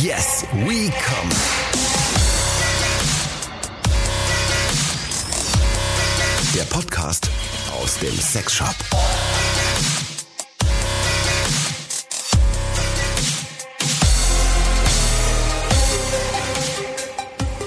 [0.00, 1.28] Yes, we come.
[6.54, 7.28] Der Podcast
[7.78, 8.74] aus dem Sexshop.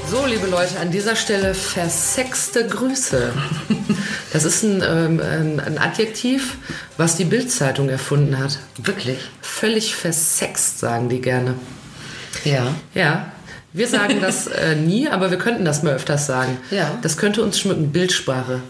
[0.09, 3.33] So, liebe Leute, an dieser Stelle versexte Grüße.
[4.33, 6.57] Das ist ein, ähm, ein, ein Adjektiv,
[6.97, 8.57] was die Bildzeitung erfunden hat.
[8.79, 9.19] Wirklich?
[9.41, 11.53] Völlig versext, sagen die gerne.
[12.45, 12.75] Ja.
[12.93, 13.31] Ja,
[13.73, 16.59] wir sagen das äh, nie, aber wir könnten das mal öfters sagen.
[16.69, 16.95] Ja.
[17.01, 18.61] Das könnte uns schmücken, Bildsprache.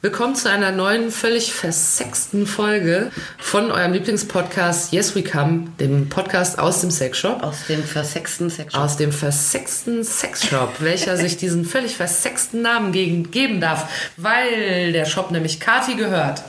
[0.00, 6.60] Willkommen zu einer neuen, völlig versexten Folge von eurem Lieblingspodcast Yes We Come, dem Podcast
[6.60, 7.42] aus dem Sexshop.
[7.42, 8.80] Aus dem versexten Sexshop.
[8.80, 15.04] Aus dem versexten Sexshop, welcher sich diesen völlig versexten Namen gegen, geben darf, weil der
[15.04, 16.44] Shop nämlich Kati gehört.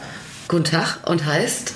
[0.48, 1.74] Guten Tag und heißt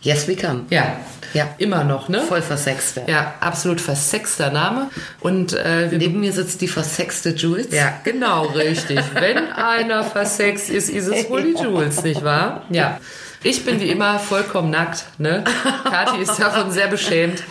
[0.00, 0.64] Yes We Come.
[0.70, 0.96] Ja,
[1.32, 1.48] Ja.
[1.58, 2.20] immer noch, ne?
[2.20, 3.00] Voll versext.
[3.06, 3.34] Ja.
[3.40, 4.90] Absolut versexter Name.
[5.20, 7.68] Und äh, Neben mir sitzt die versexte Jules.
[7.70, 9.00] Ja, genau, richtig.
[9.14, 12.64] Wenn einer versext ist, ist es wohl die Jules, nicht wahr?
[12.70, 13.00] Ja.
[13.42, 15.44] Ich bin wie immer vollkommen nackt, ne?
[15.84, 17.42] Kathi ist davon sehr beschämt.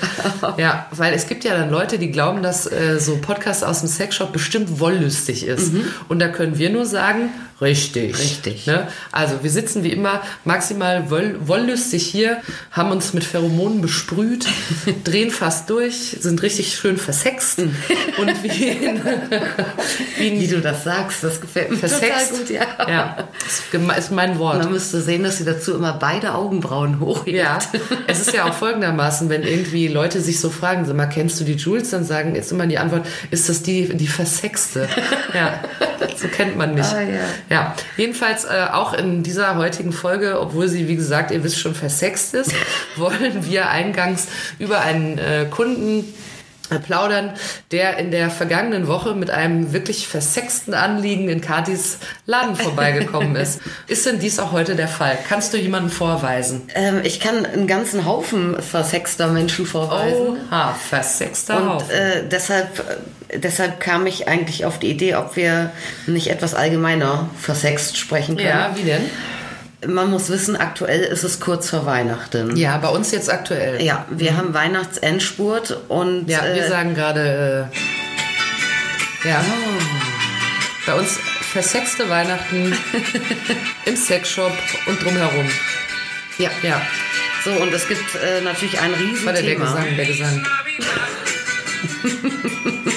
[0.57, 3.89] Ja, weil es gibt ja dann Leute, die glauben, dass äh, so Podcast aus dem
[3.89, 5.71] Sexshop bestimmt wollüstig ist.
[6.07, 8.19] Und da können wir nur sagen, richtig.
[8.19, 8.67] Richtig.
[8.67, 8.87] Ne?
[9.11, 12.37] Also wir sitzen wie immer maximal woll wollüstig hier,
[12.71, 14.45] haben uns mit Pheromonen besprüht,
[15.05, 19.01] drehen fast durch, sind richtig schön versext und wie in,
[20.19, 22.29] wie Wie du das sagst, das gefällt mir versext.
[22.29, 22.49] total gut.
[22.51, 22.89] Ja.
[22.89, 24.59] ja ist, geme- ist mein Wort.
[24.59, 27.35] Man müsste sehen, dass sie dazu immer beide Augenbrauen hochhebt.
[27.35, 27.57] Ja,
[28.07, 31.43] es ist ja auch folgendermaßen, wenn irgendwie Leute sich so fragen, sag mal, kennst du
[31.43, 31.89] die Jules?
[31.89, 34.87] Dann sagen jetzt immer die Antwort, ist das die, die Versexte?
[35.33, 35.61] Ja,
[36.15, 36.85] so kennt man mich.
[36.85, 37.19] Ah, ja.
[37.49, 41.75] Ja, jedenfalls äh, auch in dieser heutigen Folge, obwohl sie, wie gesagt, ihr wisst schon,
[41.75, 42.51] versext ist,
[42.95, 44.27] wollen wir eingangs
[44.57, 46.03] über einen äh, Kunden
[46.85, 47.33] plaudern,
[47.71, 53.59] der in der vergangenen Woche mit einem wirklich versexten Anliegen in Katis Laden vorbeigekommen ist.
[53.87, 55.17] Ist denn dies auch heute der Fall?
[55.27, 56.63] Kannst du jemanden vorweisen?
[56.75, 60.37] Ähm, ich kann einen ganzen Haufen versexter Menschen vorweisen.
[60.51, 61.89] Oha, versexter Und Haufen.
[61.91, 62.79] äh, deshalb,
[63.29, 65.71] äh, deshalb kam ich eigentlich auf die Idee, ob wir
[66.07, 68.47] nicht etwas allgemeiner versext sprechen können.
[68.49, 69.09] ja, wie denn?
[69.87, 72.57] Man muss wissen, aktuell ist es kurz vor Weihnachten.
[72.57, 73.81] Ja, bei uns jetzt aktuell.
[73.81, 77.69] Ja, wir haben Weihnachtsendspurt und Ja, wir äh, sagen gerade,
[79.23, 79.41] äh, ja,
[80.85, 81.17] bei uns
[81.51, 82.75] versexte Weihnachten
[83.85, 84.51] im Sexshop
[84.85, 85.45] und drumherum.
[86.37, 86.49] ja.
[86.61, 86.81] Ja,
[87.45, 89.65] So, und es gibt äh, natürlich ein warte, der Riesenthema.
[89.81, 90.45] Gesang, der Gesang.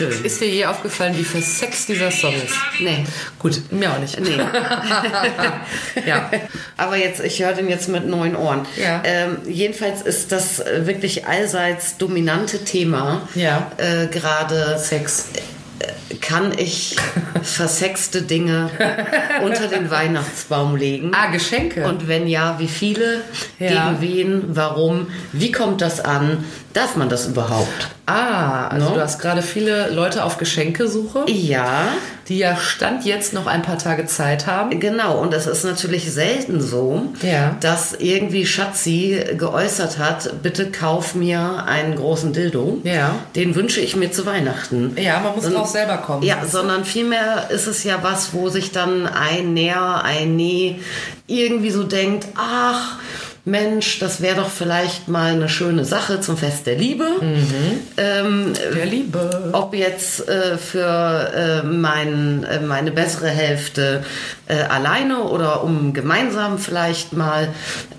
[0.00, 0.24] Schön.
[0.24, 2.54] Ist dir je aufgefallen, wie versext dieser Song ist?
[2.80, 3.04] Nee,
[3.38, 4.18] Gut, mir auch nicht.
[4.18, 4.30] nee.
[6.06, 6.30] Ja,
[6.76, 8.66] Aber jetzt, ich höre den jetzt mit neuen Ohren.
[8.76, 9.02] Ja.
[9.04, 13.28] Ähm, jedenfalls ist das äh, wirklich allseits dominante Thema.
[13.34, 13.70] Ja.
[13.76, 15.26] Äh, Gerade Sex.
[16.20, 16.96] kann ich
[17.42, 18.70] versexte Dinge
[19.42, 21.12] unter den Weihnachtsbaum legen.
[21.14, 21.86] Ah, Geschenke.
[21.86, 23.22] Und wenn ja, wie viele?
[23.58, 23.68] Ja.
[23.68, 24.44] Gegen wen?
[24.56, 25.08] Warum?
[25.32, 26.44] Wie kommt das an?
[26.72, 27.88] Darf man das überhaupt?
[28.10, 28.94] Ah, also No?
[28.96, 31.88] du hast gerade viele Leute auf Geschenkesuche, Ja,
[32.28, 34.78] die ja Stand jetzt noch ein paar Tage Zeit haben.
[34.80, 35.18] genau.
[35.20, 37.56] Und es ist natürlich selten so, Ja.
[37.60, 42.78] dass irgendwie Schatzi geäußert hat, bitte kauf mir einen großen Dildo.
[42.84, 43.16] Ja.
[43.34, 44.96] Den wünsche ich mir zu Weihnachten.
[44.96, 46.22] Ja, man muss Son- drauf selber kommen.
[46.22, 50.80] Ja, sondern vielmehr ist es ja was, wo sich dann ein Näher, ein Nee
[51.26, 52.96] irgendwie so denkt, ach,
[53.44, 57.06] Mensch, das wäre doch vielleicht mal eine schöne Sache zum Fest der Liebe.
[57.96, 59.50] Ähm, Der Liebe.
[59.52, 64.04] ob jetzt äh, für äh, mein, äh, meine bessere Hälfte
[64.50, 67.48] äh, alleine oder um gemeinsam vielleicht mal,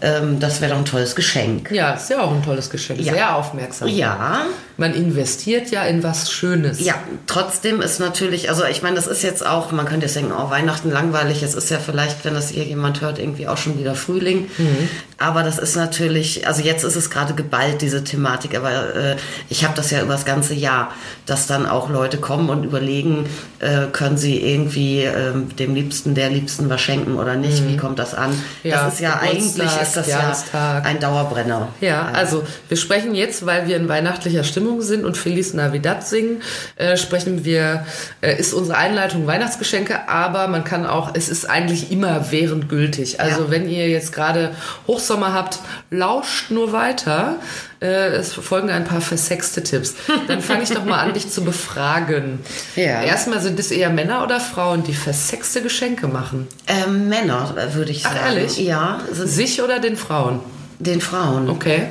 [0.02, 1.72] ähm, das wäre doch ein tolles Geschenk.
[1.72, 3.00] Ja, ist ja auch ein tolles Geschenk.
[3.00, 3.14] Ja.
[3.14, 3.88] Sehr aufmerksam.
[3.88, 4.46] Ja,
[4.78, 6.84] Man investiert ja in was Schönes.
[6.84, 6.96] Ja,
[7.28, 10.50] trotzdem ist natürlich, also ich meine, das ist jetzt auch, man könnte jetzt denken, oh,
[10.50, 14.48] Weihnachten langweilig, es ist ja vielleicht, wenn das irgendjemand hört, irgendwie auch schon wieder Frühling.
[15.18, 19.16] Aber das ist natürlich, also jetzt ist es gerade geballt, diese Thematik, aber äh,
[19.50, 20.92] ich habe das ja über das ganze Jahr,
[21.28, 23.28] dass dann auch Leute kommen und überlegen,
[23.59, 27.99] äh, können sie irgendwie ähm, dem Liebsten, der Liebsten was schenken oder nicht, wie kommt
[27.99, 28.32] das an?
[28.64, 30.34] Ja, das ist ja eigentlich, ist das ja
[30.84, 31.67] ein Dauerbrenner.
[31.82, 36.41] Ja, also wir sprechen jetzt, weil wir in weihnachtlicher Stimmung sind und Feliz Navidad singen,
[36.76, 37.85] äh, sprechen wir,
[38.22, 43.20] äh, ist unsere Einleitung Weihnachtsgeschenke, aber man kann auch, es ist eigentlich immer während gültig.
[43.20, 43.52] Also Ja.
[43.52, 44.52] wenn ihr jetzt gerade
[44.87, 45.59] Hochsommer habt,
[45.90, 47.35] lauscht nur weiter.
[47.82, 49.96] Äh, es folgen ein paar versexte Tipps.
[50.28, 52.40] Dann fange ich doch mal an, dich zu befragen.
[52.76, 53.02] Ja.
[53.02, 56.48] Erstmal sind es eher Männer oder Frauen, die versexte Geschenke machen?
[56.68, 58.38] Ähm, Männer, würde ich Ach, sagen.
[58.38, 58.58] ehrlich?
[58.60, 60.40] Ja, Sich oder den Frauen?
[60.80, 61.50] den Frauen.
[61.50, 61.88] Okay.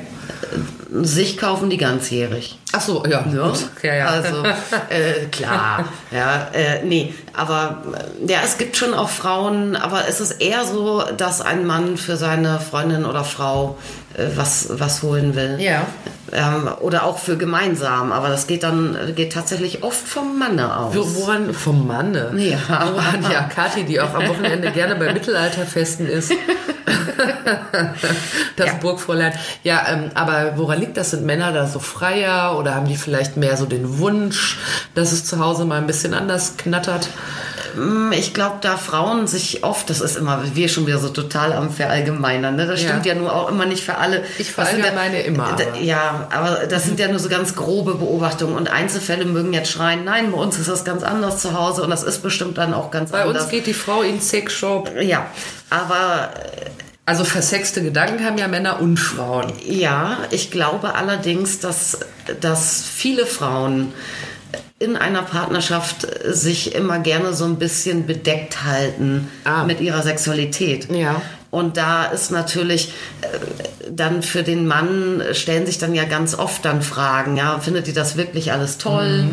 [0.92, 2.58] Sich kaufen die ganzjährig.
[2.72, 3.24] Ach so, ja.
[3.32, 3.58] Ja, Gut.
[3.82, 4.06] ja, ja.
[4.06, 4.42] Also
[4.88, 7.82] äh, klar, ja, äh, nee, aber
[8.26, 11.96] äh, ja, es gibt schon auch Frauen, aber es ist eher so, dass ein Mann
[11.96, 13.99] für seine Freundin oder Frau äh,
[14.36, 15.56] was was holen will.
[15.60, 15.86] Ja.
[16.32, 20.94] Ähm, oder auch für gemeinsam, aber das geht dann geht tatsächlich oft vom Manne aus.
[20.94, 22.30] Wo- Woran, vom Manne?
[22.36, 22.58] Ja.
[22.68, 26.32] Woran, ja, Kathi, die auch am Wochenende gerne bei Mittelalterfesten ist.
[28.56, 28.72] das Ja.
[28.74, 29.32] Burgfräulein.
[29.64, 31.10] Ja, ähm, aber woran liegt das?
[31.10, 34.58] Sind Männer da so freier oder haben die vielleicht mehr so den Wunsch,
[34.94, 37.08] dass es zu Hause mal ein bisschen anders knattert?
[38.12, 41.70] Ich glaube, da Frauen sich oft, das ist immer, wir schon wieder so total am
[41.70, 42.66] Verallgemeinern, ne?
[42.66, 42.88] Das Ja.
[42.90, 44.22] stimmt ja nur auch immer nicht für alle.
[44.38, 45.76] Ich verallgemeine ja, immer, aber.
[45.80, 50.04] Ja, aber das sind ja nur so ganz grobe Beobachtungen und Einzelfälle mögen jetzt schreien,
[50.04, 52.90] nein, bei uns ist das ganz anders zu Hause und das ist bestimmt dann auch
[52.90, 53.42] ganz Bei anders.
[53.44, 54.90] uns geht die Frau in den Sexshop.
[55.00, 55.26] ja,
[55.70, 56.30] aber
[57.06, 59.52] Also versexte Gedanken haben ja Männer und Frauen.
[59.66, 61.98] Ja, ich glaube allerdings, dass,
[62.40, 63.92] dass viele Frauen
[64.80, 69.62] in einer Partnerschaft sich immer gerne so ein bisschen bedeckt halten Ah.
[69.64, 70.88] mit ihrer Sexualität.
[70.90, 71.20] Ja.
[71.50, 72.92] Und da ist natürlich
[73.22, 73.26] äh,
[73.90, 77.94] dann für den Mann stellen sich dann ja ganz oft dann Fragen, ja, findet ihr
[77.94, 79.30] das wirklich alles toll?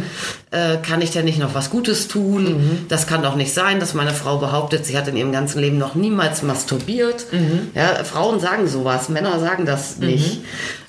[0.49, 2.85] Äh, kann ich denn nicht noch was Gutes tun?
[2.89, 5.77] Das kann doch nicht sein, dass meine Frau behauptet, sie hat in ihrem ganzen Leben
[5.77, 7.25] noch niemals masturbiert.
[7.75, 10.41] Ja, Frauen sagen sowas, Männer sagen das nicht.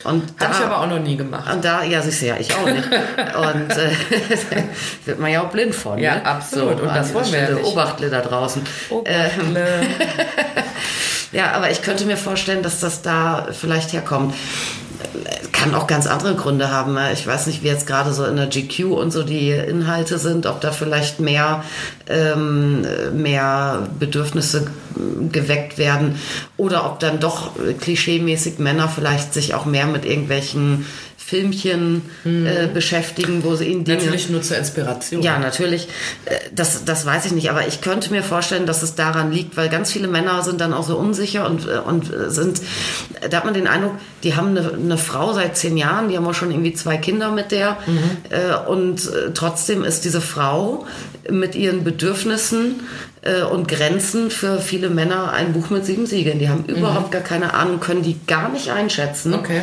[0.05, 1.53] Und Habe ich aber auch noch nie gemacht.
[1.53, 2.85] und da, ja, siehst du ja, ich auch nicht.
[2.89, 3.91] Und äh,
[5.05, 5.99] wird man ja auch blind von.
[5.99, 6.27] Ja, ne?
[6.27, 6.81] absolut.
[6.81, 7.67] Und an das wollen wir ja nicht.
[7.67, 8.63] Obachtle da draußen.
[9.05, 9.57] Ähm,
[11.33, 14.35] ja, aber ich könnte mir vorstellen, dass das da vielleicht herkommt.
[15.53, 16.97] Kann auch ganz andere Gründe haben.
[17.13, 20.47] Ich weiß nicht, wie jetzt gerade so in der GQ und so die Inhalte sind,
[20.47, 21.63] ob da vielleicht mehr,
[22.09, 24.67] ähm, mehr Bedürfnisse
[25.31, 26.19] geweckt werden
[26.57, 30.87] oder ob dann doch klischeemäßig Männer vielleicht sich auch mehr mit irgendwelchen
[31.29, 35.21] Filmchen äh, beschäftigen, wo sie ihnen Dinge Natürlich nur zur Inspiration.
[35.21, 35.89] ja, natürlich.
[36.25, 39.59] Äh, Das, das weiß ich nicht, aber ich könnte mir vorstellen, dass es daran liegt,
[39.59, 42.63] weil ganz viele Männer sind dann auch so unsicher und, äh, und äh, sind,
[43.29, 43.93] da hat man den Eindruck,
[44.25, 47.31] die haben eine, eine Frau seit zehn Jahren, die haben auch schon irgendwie zwei Kinder
[47.31, 47.77] mit der
[48.31, 50.87] äh, und trotzdem ist diese Frau
[51.29, 52.77] mit ihren Bedürfnissen
[53.53, 56.39] und Grenzen für viele Männer ein Buch mit sieben Siegeln.
[56.39, 59.61] Die haben überhaupt gar keine Ahnung, können die gar nicht einschätzen Okay.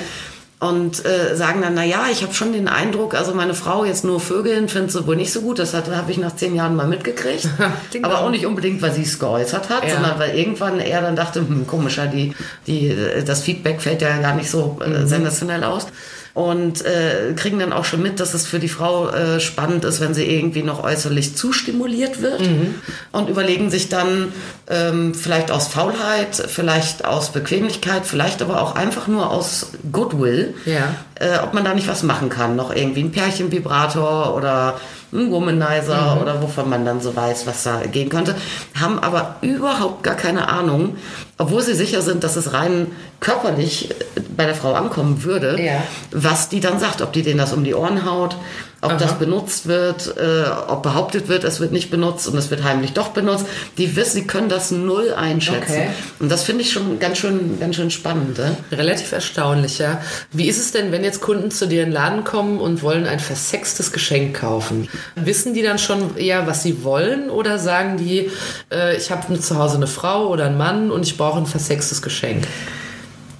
[0.60, 4.06] Und äh, sagen dann, na ja, ich habe schon den Eindruck, also meine Frau jetzt
[4.06, 5.60] nur Vögeln findet sie wohl nicht so gut.
[5.60, 7.48] Das habe ich nach zehn Jahren mal mitgekriegt.
[8.04, 9.96] Aber auch nicht unbedingt, weil sie es geäußert hat, Ja.
[9.96, 12.34] sondern weil irgendwann er dann dachte, hm, komischer, die,
[12.68, 15.08] die, das Feedback fällt ja gar nicht so äh, Mhm.
[15.08, 15.88] sensationell aus.
[16.36, 20.02] Und äh, kriegen dann auch schon mit, dass es für die Frau äh, spannend ist,
[20.02, 22.42] wenn sie irgendwie noch äußerlich zu stimuliert wird.
[22.42, 22.76] Mhm.
[23.14, 24.34] Und überlegen sich dann
[24.70, 30.96] ähm, vielleicht aus Faulheit, vielleicht aus Bequemlichkeit, vielleicht aber auch einfach nur aus Goodwill, Ja.
[31.16, 32.58] äh, ob man da nicht was machen kann.
[32.58, 34.78] Noch irgendwie ein Pärchenvibrator oder
[35.14, 38.36] ein Womanizer oder wovon man dann so weiß, was da gehen könnte.
[38.80, 40.98] Haben aber überhaupt gar keine Ahnung,
[41.38, 42.88] obwohl sie sicher sind, dass es rein
[43.20, 43.90] körperlich
[44.36, 45.82] bei der Frau ankommen würde, Ja.
[46.12, 48.36] was die dann sagt, ob die denen das um die Ohren haut,
[48.86, 52.64] ob das benutzt wird, äh, ob behauptet wird, es wird nicht benutzt und es wird
[52.64, 53.46] heimlich doch benutzt.
[53.78, 55.72] Die wissen, sie können das null einschätzen.
[55.72, 55.88] Okay.
[56.20, 58.38] Und das finde ich schon ganz schön, ganz schön spannend.
[58.38, 58.58] Ne?
[58.72, 60.02] Relativ erstaunlich, ja.
[60.32, 63.06] Wie ist es denn, wenn jetzt Kunden zu dir in den Laden kommen und wollen
[63.06, 64.88] ein versextes Geschenk kaufen?
[65.16, 68.30] Wissen die dann schon eher, was sie wollen oder sagen die,
[68.72, 72.02] äh, ich habe zu Hause eine Frau oder einen Mann und ich brauche ein versextes
[72.02, 72.46] Geschenk?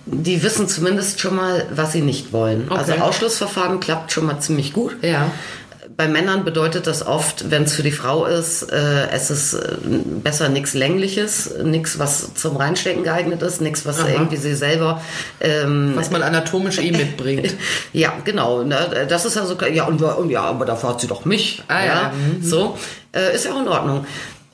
[0.06, 2.66] Die wissen zumindest schon mal, was sie nicht wollen.
[2.70, 2.80] Okay.
[2.80, 4.96] Also Ausschlussverfahren klappt schon mal ziemlich gut.
[5.02, 5.32] Ja.
[5.98, 9.78] Bei Männern bedeutet das oft, wenn es für die Frau ist, äh, es ist äh,
[10.24, 14.10] besser nichts Längliches, nichts, was zum Reinstecken geeignet ist, nichts, was Aha.
[14.10, 15.02] irgendwie sie selber
[15.40, 17.56] ähm, Was man anatomisch eh mitbringt.
[17.94, 18.64] ja, genau.
[18.64, 19.08] Ne?
[19.08, 21.64] Das ist also ja und, und ja, aber dafür hat sie doch mich.
[21.70, 22.14] Ah, ja.
[22.42, 22.78] So
[23.16, 24.06] äh, ist ja auch in Ordnung.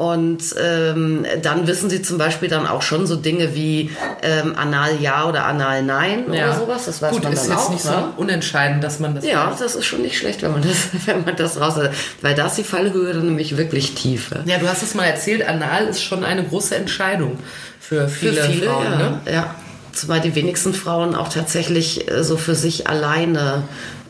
[0.01, 3.91] Und ähm, dann wissen sie zum Beispiel dann auch schon so Dinge wie
[4.23, 6.85] ähm, Anal ja oder Anal nein oder sowas.
[6.85, 7.69] Das weiß Gut, man ist dann jetzt auch.
[7.69, 7.91] nicht ne?
[8.15, 9.59] so unentscheidend, dass man das Ja, weiß.
[9.59, 11.75] das ist schon nicht schlecht, wenn man das, wenn man das raus,
[12.23, 14.31] weil da ist die Fallhöhe dann nämlich wirklich tief.
[14.45, 17.37] Ja, du hast es mal erzählt, Anal ist schon eine große Entscheidung
[17.79, 18.83] für viele, Für viele, Frauen.
[18.85, 18.97] ja.
[18.97, 19.19] Ne?
[19.31, 19.55] ja.
[19.93, 23.61] Zumal die wenigsten Frauen auch tatsächlich äh, so für sich alleine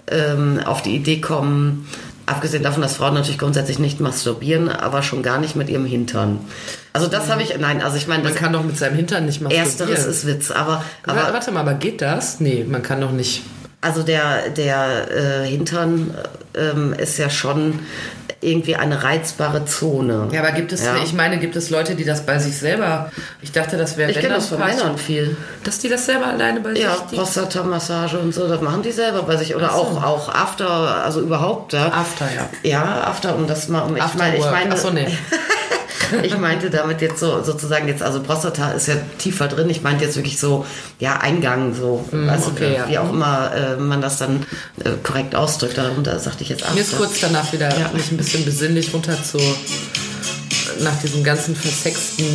[0.09, 1.85] ähm, auf die Idee kommen,
[2.31, 6.39] abgesehen davon, dass Frauen natürlich grundsätzlich nicht masturbieren, aber schon gar nicht mit ihrem Hintern.
[6.93, 9.41] Also das habe ich, nein, also ich meine, Man kann doch mit seinem Hintern nicht
[9.41, 9.67] masturbieren.
[9.67, 12.39] Ersteres ist Witz, aber, aber aber warte mal, aber geht das?
[12.39, 13.43] Nee, man kann doch nicht.
[13.81, 16.15] Also der, der äh, Hintern
[16.55, 17.79] ähm, ist ja schon
[18.43, 20.27] irgendwie eine reizbare Zone.
[20.31, 20.95] Ja, aber gibt es, Ja.
[21.03, 23.11] ich meine, gibt es Leute, die das bei sich selber,
[23.41, 25.35] ich dachte, das wäre Ich wenn kenne dann das von Männern viel.
[25.63, 28.91] Dass die das selber alleine bei Ja, sich, die Prostata-Massage und so, das machen die
[28.91, 29.55] selber bei sich.
[29.55, 29.75] Oder so.
[29.75, 30.69] auch, auch After,
[31.03, 31.73] also überhaupt.
[31.73, 31.87] Ja.
[31.91, 32.49] After, ja.
[32.63, 35.07] Ja, After, um das mal, um, ich meine, ich meine, Ach so, nee.
[36.23, 40.03] ich meinte damit jetzt so, sozusagen jetzt, also Prostata ist ja tiefer drin, ich meinte
[40.05, 40.65] jetzt wirklich so,
[40.99, 42.89] ja, Eingang, so, weißt du, Mm, okay, ja.
[42.89, 44.45] wie auch immer äh, man das dann
[44.83, 46.75] äh, korrekt ausdrückt, darunter sagte ich jetzt After.
[46.75, 47.89] Mir ist kurz danach wieder Ja.
[47.93, 49.37] mich ein bisschen besinnlich runter zu,
[50.79, 52.25] nach diesem ganzen versexten.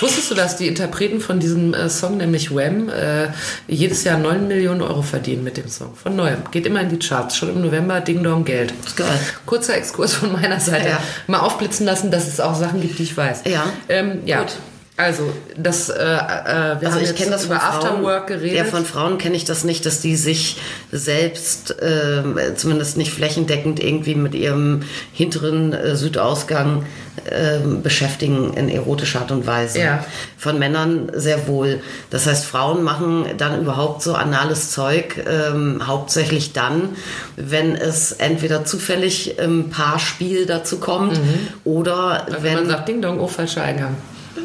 [0.00, 3.28] Wusstest du, dass die Interpreten von diesem äh, Song, nämlich Wham, äh,
[3.66, 5.94] jedes Jahr 9 Millionen Euro verdienen mit dem Song?
[5.94, 6.38] Von neuem.
[6.50, 7.36] Geht immer in die Charts.
[7.36, 8.72] Schon im November Ding Dong Geld.
[8.84, 9.18] ist geil.
[9.46, 10.88] Kurzer Exkurs von meiner Seite.
[10.88, 11.02] Ja.
[11.26, 13.42] Mal aufblitzen lassen, dass es auch Sachen gibt, die ich weiß.
[13.46, 13.66] Ja.
[13.88, 14.42] Ähm, ja.
[14.42, 14.52] Gut.
[14.98, 17.84] Also, das, äh, äh, wir Also ich kenne das von über Frauen.
[17.84, 18.56] Afterwork geredet.
[18.56, 20.56] Ja, von Frauen kenne ich das nicht, dass die sich
[20.90, 26.84] selbst ähm, zumindest nicht flächendeckend irgendwie mit ihrem hinteren äh, Südausgang
[27.30, 29.78] ähm, beschäftigen in erotischer Art und Weise.
[29.78, 30.04] Ja.
[30.36, 31.80] Von Männern sehr wohl.
[32.10, 36.96] Das heißt, Frauen machen dann überhaupt so anales Zeug ähm, hauptsächlich dann,
[37.36, 41.20] wenn es entweder zufällig im Paarspiel dazu kommt
[41.62, 43.94] oder wenn, wenn man sagt Ding Dong, oh, falscher Eingang.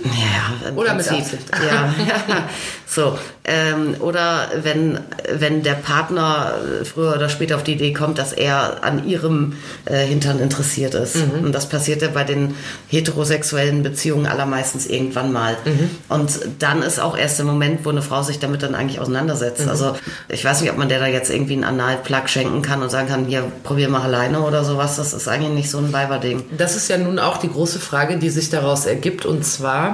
[0.03, 1.23] Ja, Oder mit Prinzip.
[1.25, 1.43] Absicht.
[1.51, 2.49] Ja, ja.
[2.87, 3.17] so.
[3.45, 8.31] Ähm, oder wenn, wenn der Partner äh, früher oder später auf die Idee kommt, dass
[8.31, 11.17] er an ihrem äh, Hintern interessiert ist.
[11.17, 11.45] Mhm.
[11.45, 12.55] Und das passiert ja bei den
[12.87, 15.57] heterosexuellen Beziehungen allermeistens irgendwann mal.
[15.65, 15.89] Mhm.
[16.07, 19.03] Und dann ist auch erst der Moment, wo eine Frau sich damit dann eigentlich Mhm.
[19.03, 19.67] auseinandersetzt.
[19.67, 19.95] Also
[20.29, 23.09] ich weiß nicht, ob man der da jetzt irgendwie einen Analplug schenken kann und sagen
[23.09, 24.95] kann, hier, probier mal alleine oder sowas.
[24.95, 26.43] Das ist eigentlich nicht so ein Weiberding.
[26.57, 29.25] Das ist ja nun auch die große Frage, die sich daraus ergibt.
[29.25, 29.92] Und zwar,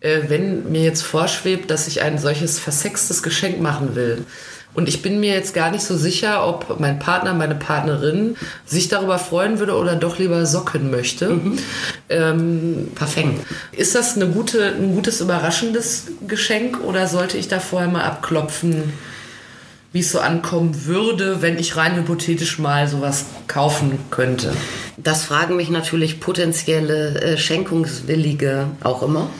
[0.00, 4.24] äh, wenn mir jetzt vorschwebt, dass ich ein solches versextes Geschenk machen will.
[4.76, 8.88] Und ich bin mir jetzt gar nicht so sicher, ob mein Partner, meine Partnerin sich
[8.88, 11.40] darüber freuen würde oder doch lieber socken möchte.
[12.08, 13.40] Ähm, Perfekt.
[13.72, 18.92] ist das eine gute, ein gutes, überraschendes Geschenk oder sollte ich da vorher mal abklopfen,
[19.96, 24.52] wie es so ankommen würde, wenn ich rein hypothetisch mal sowas kaufen könnte?
[24.98, 29.30] Das fragen mich natürlich potenzielle äh, Schenkungswillige auch immer.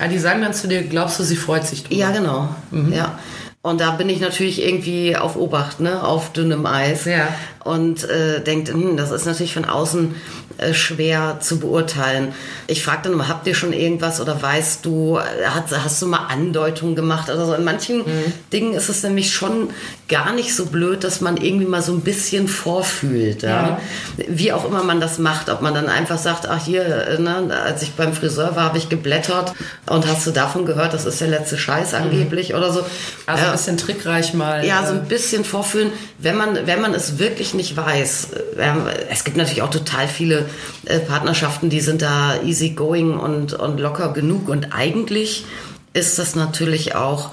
[0.00, 2.00] Ja, die sagen dann zu dir, glaubst du, sie freut sich drüber?
[2.00, 2.48] Ja, genau.
[2.70, 2.94] Mhm.
[2.94, 3.18] Ja.
[3.60, 7.04] Und da bin ich natürlich irgendwie auf Obacht, ne, auf dünnem Eis.
[7.04, 7.28] Ja.
[7.64, 10.14] Und äh, denkt, hm, das ist natürlich von außen
[10.58, 12.32] äh, schwer zu beurteilen.
[12.68, 16.06] Ich frage dann immer, habt ihr schon irgendwas oder weißt du, äh, hast, hast du
[16.06, 17.54] mal Andeutungen gemacht oder so?
[17.54, 18.32] In manchen Mhm.
[18.52, 19.70] Dingen ist es nämlich schon
[20.08, 23.42] gar nicht so blöd, dass man irgendwie mal so ein bisschen vorfühlt.
[23.42, 23.50] Ja?
[23.50, 23.80] Ja.
[24.28, 25.48] Wie auch immer man das macht.
[25.48, 28.78] Ob man dann einfach sagt, ach hier, äh, ne, als ich beim Friseur war, habe
[28.78, 29.52] ich geblättert
[29.88, 32.80] und hast du davon gehört, das ist der letzte Scheiß angeblich oder so.
[32.82, 32.86] Mhm.
[33.26, 33.48] Also Ja.
[33.50, 34.64] ein bisschen trickreich mal.
[34.64, 38.28] Ja, so äh, ein bisschen vorfühlen, wenn man, wenn man es wirklich nicht weiß.
[38.58, 40.46] Ähm, Es gibt natürlich auch total viele
[40.84, 44.48] äh, Partnerschaften, die sind da easy going und, und locker genug.
[44.48, 45.46] Und eigentlich
[45.94, 47.30] ist das natürlich auch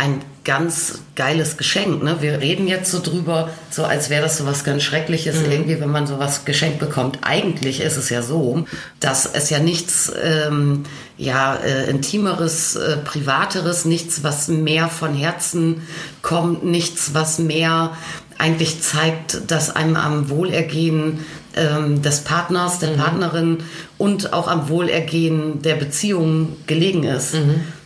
[0.00, 2.02] ein ganz geiles Geschenk.
[2.02, 2.16] Ne?
[2.20, 5.90] Wir reden jetzt so drüber, so als wäre das so was ganz Schreckliches irgendwie, wenn
[5.90, 7.18] man sowas geschenkt bekommt.
[7.20, 8.64] Eigentlich ist es ja so,
[8.98, 10.84] dass es ja nichts ähm,
[11.18, 15.82] ja, äh, Intimeres, äh, Privateres, nichts, was mehr von Herzen
[16.22, 17.94] kommt, nichts, was mehr
[18.38, 21.26] eigentlich zeigt, dass einem am Wohlergehen
[21.56, 23.58] ähm, des Partners, der Partnerin
[23.98, 27.34] und auch am Wohlergehen der Beziehung gelegen ist.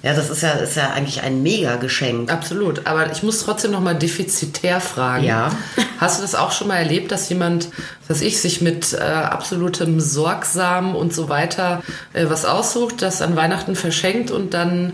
[0.04, 2.30] Ja, das ist ja, ist ja eigentlich ein Mega-Geschenk.
[2.30, 5.24] Absolut, aber ich muss trotzdem noch mal defizitär fragen.
[5.24, 5.50] Ja.
[5.98, 7.70] Hast du das auch schon mal erlebt, dass jemand,
[8.06, 11.82] was ich, sich mit äh, absolutem Sorgsam und so weiter
[12.12, 14.92] äh, was aussucht, das an Weihnachten verschenkt und dann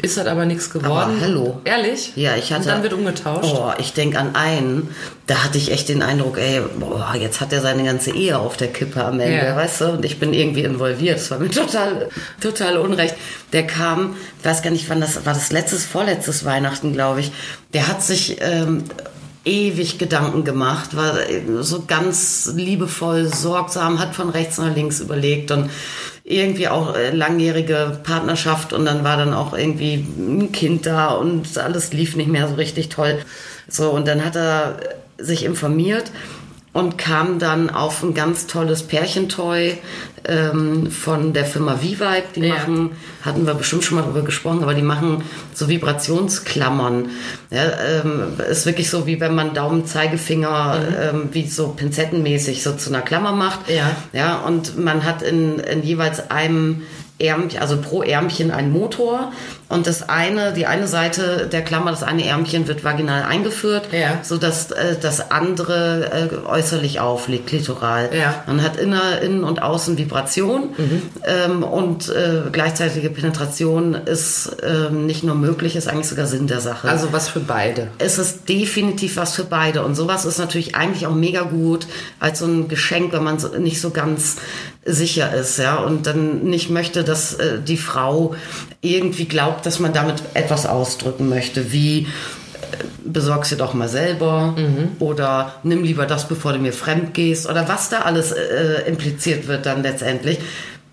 [0.00, 0.92] ist das aber nichts geworden?
[1.12, 1.60] Aber hallo.
[1.64, 2.12] Ehrlich?
[2.16, 2.62] Ja, ich hatte.
[2.64, 3.52] Und dann wird umgetauscht?
[3.52, 4.88] Oh, ich denke an einen,
[5.26, 8.56] da hatte ich echt den Eindruck, ey, boah, jetzt hat er seine ganze Ehe auf
[8.56, 9.56] der Kippe am Ende, Ja.
[9.56, 9.84] weißt du?
[9.92, 11.16] Und ich bin irgendwie involviert.
[11.18, 12.08] Das war mir total,
[12.40, 13.14] total unrecht.
[13.52, 17.32] Der kam, ich weiß gar nicht, wann das war, das letztes, vorletztes Weihnachten, glaube ich.
[17.74, 18.84] Der hat sich ähm,
[19.44, 21.14] ewig Gedanken gemacht, war
[21.60, 25.70] so ganz liebevoll, sorgsam, hat von rechts nach links überlegt und
[26.28, 31.56] irgendwie auch äh, langjährige Partnerschaft und dann war dann auch irgendwie ein Kind da und
[31.56, 33.20] alles lief nicht mehr so richtig toll.
[33.66, 34.76] So, und dann hat er
[35.16, 36.10] sich informiert
[36.78, 39.78] und kam dann auf ein ganz tolles Pärchentoy
[40.24, 42.22] ähm, von der Firma V-Vibe.
[42.36, 42.54] Die Ja.
[42.54, 42.90] machen,
[43.22, 45.22] hatten wir bestimmt schon mal drüber gesprochen, aber die machen
[45.54, 47.10] so Vibrationsklammern.
[47.50, 47.62] Ja,
[48.04, 50.80] ähm, ist wirklich so, wie wenn man Daumen, Zeigefinger,
[51.12, 53.68] ähm, wie so pinzettenmäßig so zu einer Klammer macht.
[53.68, 53.90] Ja.
[54.12, 56.82] Ja, und man hat in, in jeweils einem
[57.18, 59.32] Ärmchen, also pro Ärmchen einen Motor
[59.68, 64.20] Und das eine, die eine Seite der Klammer, das eine Ärmchen wird vaginal eingeführt, Ja.
[64.22, 68.08] sodass äh, das andere äh, äußerlich aufliegt, klitoral.
[68.18, 68.42] Ja.
[68.46, 70.70] Man hat inner, innen und außen Vibration
[71.26, 76.60] ähm, und äh, gleichzeitige Penetration ist ähm, nicht nur möglich, ist eigentlich sogar Sinn der
[76.60, 77.88] Sache Also was für beide.
[77.98, 79.84] es ist definitiv was für beide.
[79.84, 81.86] Und sowas ist natürlich eigentlich auch mega gut
[82.20, 84.36] als so ein Geschenk, wenn man so, nicht so ganz
[84.84, 88.34] sicher ist, ja, und dann nicht möchte, dass äh, die Frau
[88.80, 92.06] irgendwie glaubt, dass man damit etwas ausdrücken möchte, wie äh,
[93.04, 94.54] besorg's dir doch mal selber
[95.00, 99.48] oder nimm lieber das, bevor du mir fremd gehst oder was da alles äh, impliziert
[99.48, 100.38] wird dann letztendlich.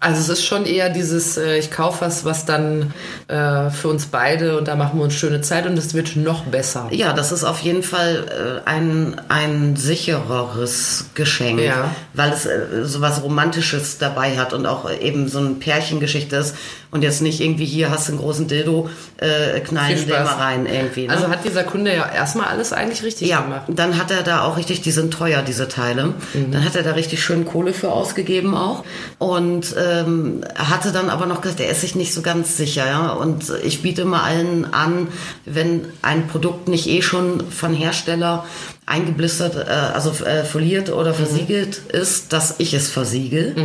[0.02, 2.94] Also es ist schon eher dieses, äh, ich kaufe was, was dann
[3.28, 6.44] äh, für uns beide und da machen wir uns schöne Zeit und es wird noch
[6.44, 6.88] besser.
[6.92, 11.90] Ja, das ist auf jeden Fall äh, ein, ein sichereres Geschenk, Ja.
[12.14, 16.56] weil es äh, so was Romantisches dabei hat und auch eben so ein Pärchengeschichte ist
[16.96, 20.10] und jetzt nicht irgendwie hier hast du einen großen Dildo, äh, knallen Spaß.
[20.10, 21.08] mal rein irgendwie.
[21.08, 21.14] Ne?
[21.14, 23.64] Also hat dieser Kunde ja erstmal alles eigentlich richtig ja, gemacht.
[23.68, 26.14] dann hat er da auch richtig, die sind teuer, diese Teile.
[26.34, 26.52] Mhm.
[26.52, 28.86] Dann hat er da richtig schön Kohle für ausgegeben auch.
[29.18, 32.88] Und ähm, hatte dann aber noch gesagt, er ist sich nicht so ganz sicher.
[32.88, 33.10] Ja?
[33.10, 35.10] Und ich biete mal allen an,
[35.44, 38.46] wenn ein Produkt nicht eh schon von Hersteller
[38.86, 41.16] eingeblistert, äh, also äh, foliert oder Mhm.
[41.16, 43.56] versiegelt ist, dass ich es versiegel,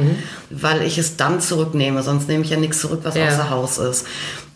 [0.50, 2.03] weil ich es dann zurücknehme.
[2.03, 3.29] Sonst nehme ich ja nichts zurück, was Ja.
[3.29, 4.07] außer Haus ist.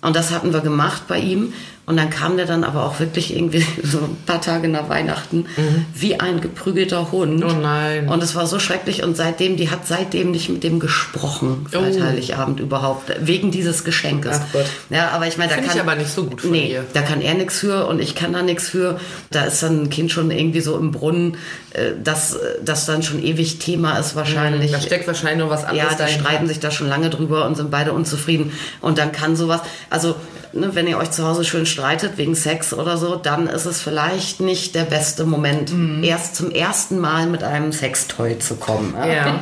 [0.01, 1.53] Und das hatten wir gemacht bei ihm.
[1.87, 5.47] Und dann kam der dann aber auch wirklich irgendwie so ein paar Tage nach Weihnachten
[5.95, 7.45] wie ein geprügelter Hund.
[7.45, 8.09] Oh nein.
[8.09, 9.03] Und es war so schrecklich.
[9.03, 12.03] Und seitdem, die hat seitdem nicht mit dem gesprochen, seit Oh.
[12.03, 14.41] Heiligabend überhaupt, wegen dieses Geschenkes.
[14.41, 14.67] Ach Gott.
[14.91, 15.87] Ja, aber ich meine, da Finde ich kann.
[15.89, 16.85] aber nicht so gut von nee, ihr.
[16.95, 18.99] da kann er nichts für und ich kann da nichts für.
[19.31, 21.37] Da ist dann ein Kind schon irgendwie so im Brunnen,
[21.73, 24.73] äh, das, das dann schon ewig Thema ist wahrscheinlich.
[24.73, 27.57] Da steckt wahrscheinlich noch was anderes Ja, die streiten sich da schon lange drüber und
[27.57, 28.53] sind beide unzufrieden.
[28.81, 29.61] Und dann kann sowas,
[29.91, 30.15] also
[30.55, 33.81] ne, wenn ihr euch zu Hause schön streitet wegen Sex oder so, dann ist es
[33.81, 36.03] vielleicht nicht der beste Moment, Mhm.
[36.05, 38.95] erst zum ersten Mal mit einem Sextoy zu kommen.
[38.97, 39.41] Ja.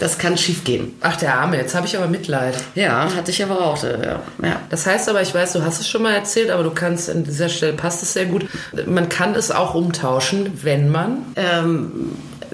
[0.00, 0.94] Das kann schief gehen.
[1.00, 2.54] Ach der Arme, jetzt habe ich aber Mitleid.
[2.74, 3.82] Ja, hatte ich aber auch.
[3.84, 4.20] äh, Ja.
[4.42, 4.60] ja.
[4.70, 7.24] Das heißt aber, ich weiß, du hast es schon mal erzählt, aber du kannst an
[7.24, 8.46] dieser Stelle passt es sehr gut.
[8.86, 11.18] Man kann es auch umtauschen, wenn man,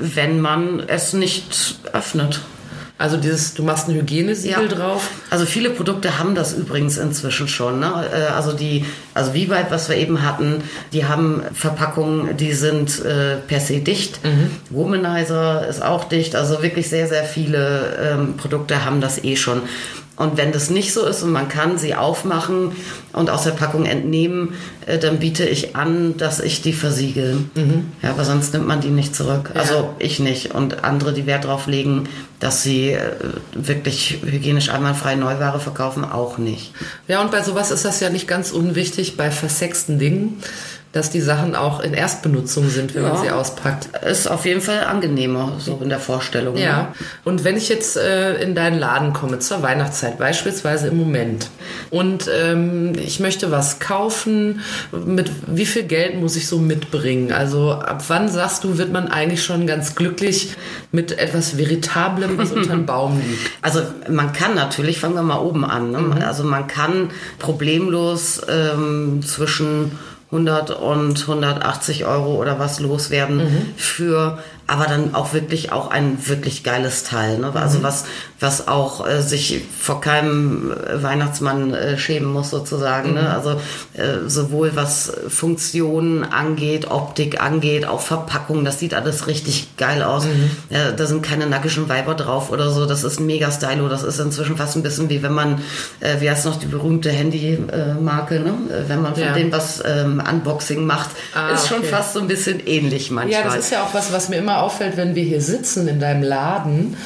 [0.01, 2.41] Wenn man es nicht öffnet.
[2.99, 4.69] Also dieses, du machst ein Hygienesiegel Ja.
[4.69, 5.09] drauf.
[5.31, 7.79] Also viele Produkte haben das übrigens inzwischen schon.
[7.79, 7.87] Ne?
[8.13, 8.85] Äh, Also die,
[9.15, 13.79] also wie weit, was wir eben hatten, die haben Verpackungen, die sind äh, per se
[13.81, 14.19] dicht.
[14.71, 16.35] Womanizer ist auch dicht.
[16.37, 19.63] Also wirklich sehr, sehr viele ähm, Produkte haben das eh schon.
[20.19, 22.73] Und wenn das nicht so ist und man kann sie aufmachen
[23.13, 24.55] und aus der Packung entnehmen,
[24.87, 27.45] äh, dann biete ich an, dass ich die versiegel.
[28.03, 29.53] Ja, aber sonst nimmt man die nicht zurück.
[29.55, 30.55] Also ich nicht.
[30.55, 32.09] Und andere, die Wert drauf legen,
[32.41, 33.13] dass sie äh,
[33.55, 36.73] wirklich hygienisch einwandfrei Neuware verkaufen, auch nicht.
[37.07, 40.43] Ja, und bei sowas ist das ja nicht ganz unwichtig, bei versexten Dingen,
[40.93, 43.21] dass die Sachen auch in Erstbenutzung sind, wenn man Ja.
[43.21, 43.89] sie auspackt.
[44.05, 46.55] Ist auf jeden Fall angenehmer, so in der Vorstellung.
[46.55, 46.63] ne?
[46.63, 51.49] Ja, und wenn ich jetzt äh, in deinen Laden komme zur Weihnachtszeit, beispielsweise im Moment,
[51.91, 54.61] und ähm, ich möchte was kaufen,
[55.05, 57.33] mit wie viel Geld muss ich so mitbringen?
[57.33, 60.53] Also ab wann sagst du, wird man eigentlich schon ganz glücklich
[60.91, 63.51] mit etwas Veritablem, was unter dem Baum liegt?
[63.61, 66.27] Also man kann natürlich, fangen wir mal oben an, ne?
[66.27, 69.93] also man kann problemlos ähm, zwischen
[70.31, 76.63] 100 und 180 Euro oder was loswerden für aber dann auch wirklich auch ein wirklich
[76.63, 77.51] geiles Teil, ne?
[77.55, 78.05] also was
[78.41, 83.33] was auch äh, sich vor keinem äh, Weihnachtsmann äh, schämen muss sozusagen, ne?
[83.35, 83.61] also
[83.95, 90.27] äh, sowohl was Funktionen angeht, Optik angeht, auch Verpackung, das sieht alles richtig geil aus.
[90.71, 94.19] Ja, da sind keine nackischen Weiber drauf oder so, das ist mega stylo, das ist
[94.21, 95.61] inzwischen fast ein bisschen wie wenn man,
[96.01, 98.55] äh, wie heißt noch die berühmte Handy-Marke, ne?
[98.71, 99.33] Äh, wenn man von Ja.
[99.35, 101.89] dem was ähm, Unboxing macht, Ah, ist schon okay.
[101.89, 103.41] fast so ein bisschen ähnlich manchmal.
[103.41, 105.99] Ja, das ist ja auch was, was mir immer auffällt, wenn wir hier sitzen in
[106.01, 106.97] deinem Laden,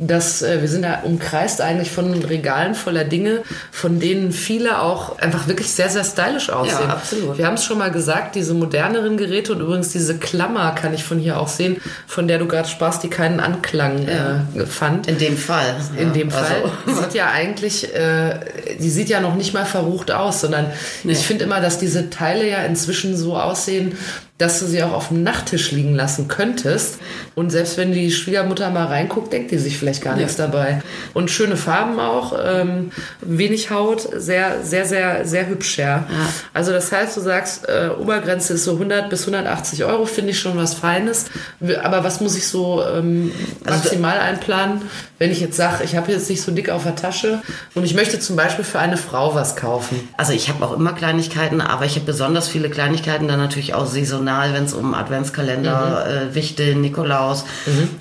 [0.00, 5.18] dass äh, wir sind ja umkreist eigentlich von Regalen voller Dinge, von denen viele auch
[5.18, 6.88] einfach wirklich sehr, sehr stylisch aussehen.
[6.88, 7.36] Ja, absolut.
[7.36, 11.04] Wir haben es schon mal gesagt, diese moderneren Geräte und übrigens diese Klammer kann ich
[11.04, 15.06] von hier auch sehen, von der du gerade sprachst, die keinen Anklang äh, fand.
[15.06, 15.76] in dem Fall.
[15.98, 16.14] In ja.
[16.14, 18.40] dem Fall Also, sieht ja eigentlich, äh,
[18.80, 20.72] die sieht ja noch nicht mal verrucht aus, sondern
[21.04, 23.98] ich finde immer, dass diese Teile ja inzwischen so aussehen,
[24.40, 26.98] dass du sie auch auf dem Nachttisch liegen lassen könntest.
[27.34, 30.82] Und selbst wenn die Schwiegermutter mal reinguckt, denkt die sich vielleicht gar nichts dabei.
[31.14, 36.06] Und schöne Farben auch, ähm, wenig Haut, sehr, sehr, sehr, sehr hübsch, ja.
[36.54, 40.38] Also das heißt, du sagst, äh, Obergrenze ist so 100 bis 180 Euro, finde ich
[40.38, 41.26] schon was Feines.
[41.82, 43.32] Aber was muss ich so ähm,
[43.64, 44.82] Also maximal einplanen,
[45.18, 47.42] wenn ich jetzt sage, ich habe jetzt nicht so dick auf der Tasche
[47.74, 50.08] und ich möchte zum Beispiel für eine Frau was kaufen?
[50.16, 53.86] Also ich habe auch immer Kleinigkeiten, aber ich habe besonders viele Kleinigkeiten dann natürlich auch
[53.86, 57.44] saisonal, wenn es um Adventskalender, äh, Wichteln, Nikolaus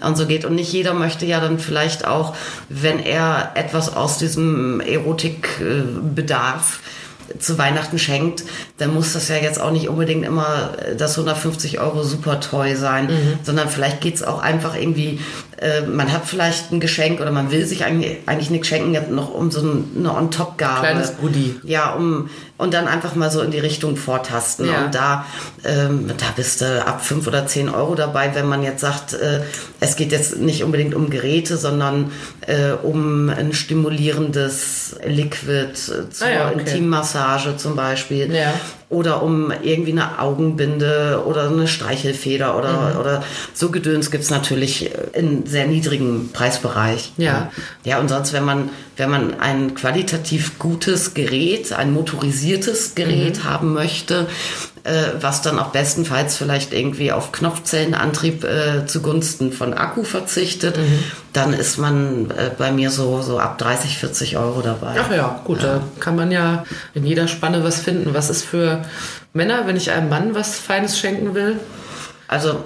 [0.06, 0.46] und so geht.
[0.46, 2.36] Und nicht jeder möchte ja dann vielleicht auch,
[2.70, 6.80] wenn er etwas aus diesem Erotikbedarf
[7.38, 8.44] zu Weihnachten schenkt,
[8.80, 12.74] dann muss das ja jetzt auch nicht unbedingt immer äh, das 150 Euro super toy
[12.76, 13.08] sein,
[13.44, 15.20] sondern vielleicht geht's auch einfach irgendwie,
[15.62, 19.12] äh, man hat vielleicht ein Geschenk oder man will sich eigentlich, eigentlich nichts schenken, jetzt
[19.12, 20.80] noch um so ein- eine On-Top-Gabe.
[20.80, 21.56] Kleines Goodie.
[21.64, 24.68] Ja, um und dann einfach mal so in die Richtung vortasten.
[24.68, 24.84] Ja.
[24.86, 25.26] Und da,
[25.64, 29.40] ähm, da bist du ab fünf oder zehn Euro dabei, wenn man jetzt sagt, äh,
[29.80, 32.12] es geht jetzt nicht unbedingt um Geräte, sondern
[32.46, 36.60] äh, um ein stimulierendes Liquid zur Ah ja, okay.
[36.60, 38.34] Intimmassage zum Beispiel.
[38.34, 38.54] Ja.
[38.90, 43.00] Oder um irgendwie eine Augenbinde oder eine Streichelfeder oder, Mhm.
[43.00, 47.14] oder so Gedöns gibt's natürlich in sehr niedrigem Preisbereich.
[47.18, 47.52] Ja.
[47.84, 53.74] Ja, und sonst, wenn man, wenn man ein qualitativ gutes Gerät, ein motorisiertes Gerät haben
[53.74, 54.28] möchte,
[54.84, 60.78] äh, was dann auch bestenfalls vielleicht irgendwie auf Knopfzellenantrieb äh, zugunsten von Akku verzichtet,
[61.34, 64.96] dann ist man äh, bei mir so, so ab 30, 40 Euro dabei.
[65.00, 68.14] Ach ja, gut, da kann man ja in jeder Spanne was finden.
[68.14, 68.84] Was ist für
[69.34, 71.60] Männer, wenn ich einem Mann was Feines schenken will?
[72.28, 72.64] Also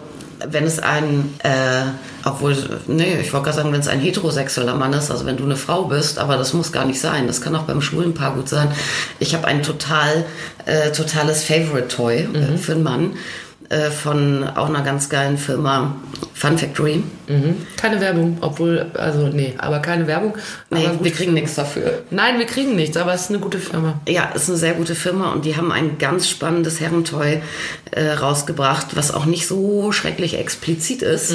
[0.50, 1.84] wenn es ein, äh,
[2.26, 2.56] obwohl,
[2.88, 5.56] nee, ich wollte gerade sagen, wenn es ein heterosexueller Mann ist, also wenn du eine
[5.56, 8.50] Frau bist, aber das muss gar nicht sein, das kann auch beim schwulen Paar gut
[8.50, 8.70] sein.
[9.20, 10.26] Ich habe ein total,
[10.66, 13.14] äh, totales Favorite Toy äh, für einen Mann
[13.70, 15.96] äh, von auch einer ganz geilen Firma
[16.34, 17.04] Fun Factory.
[17.28, 17.66] Mhm.
[17.78, 20.36] Keine Werbung, obwohl, also nee, aber keine Werbung.
[20.70, 22.04] Nee, wir kriegen nichts dafür.
[22.10, 24.00] Nein, wir kriegen nichts, aber es ist eine gute Firma.
[24.08, 27.42] Ja, ist eine sehr gute Firma und die haben ein ganz spannendes Herrentoy
[27.92, 31.32] äh, rausgebracht, was auch nicht so schrecklich explizit ist.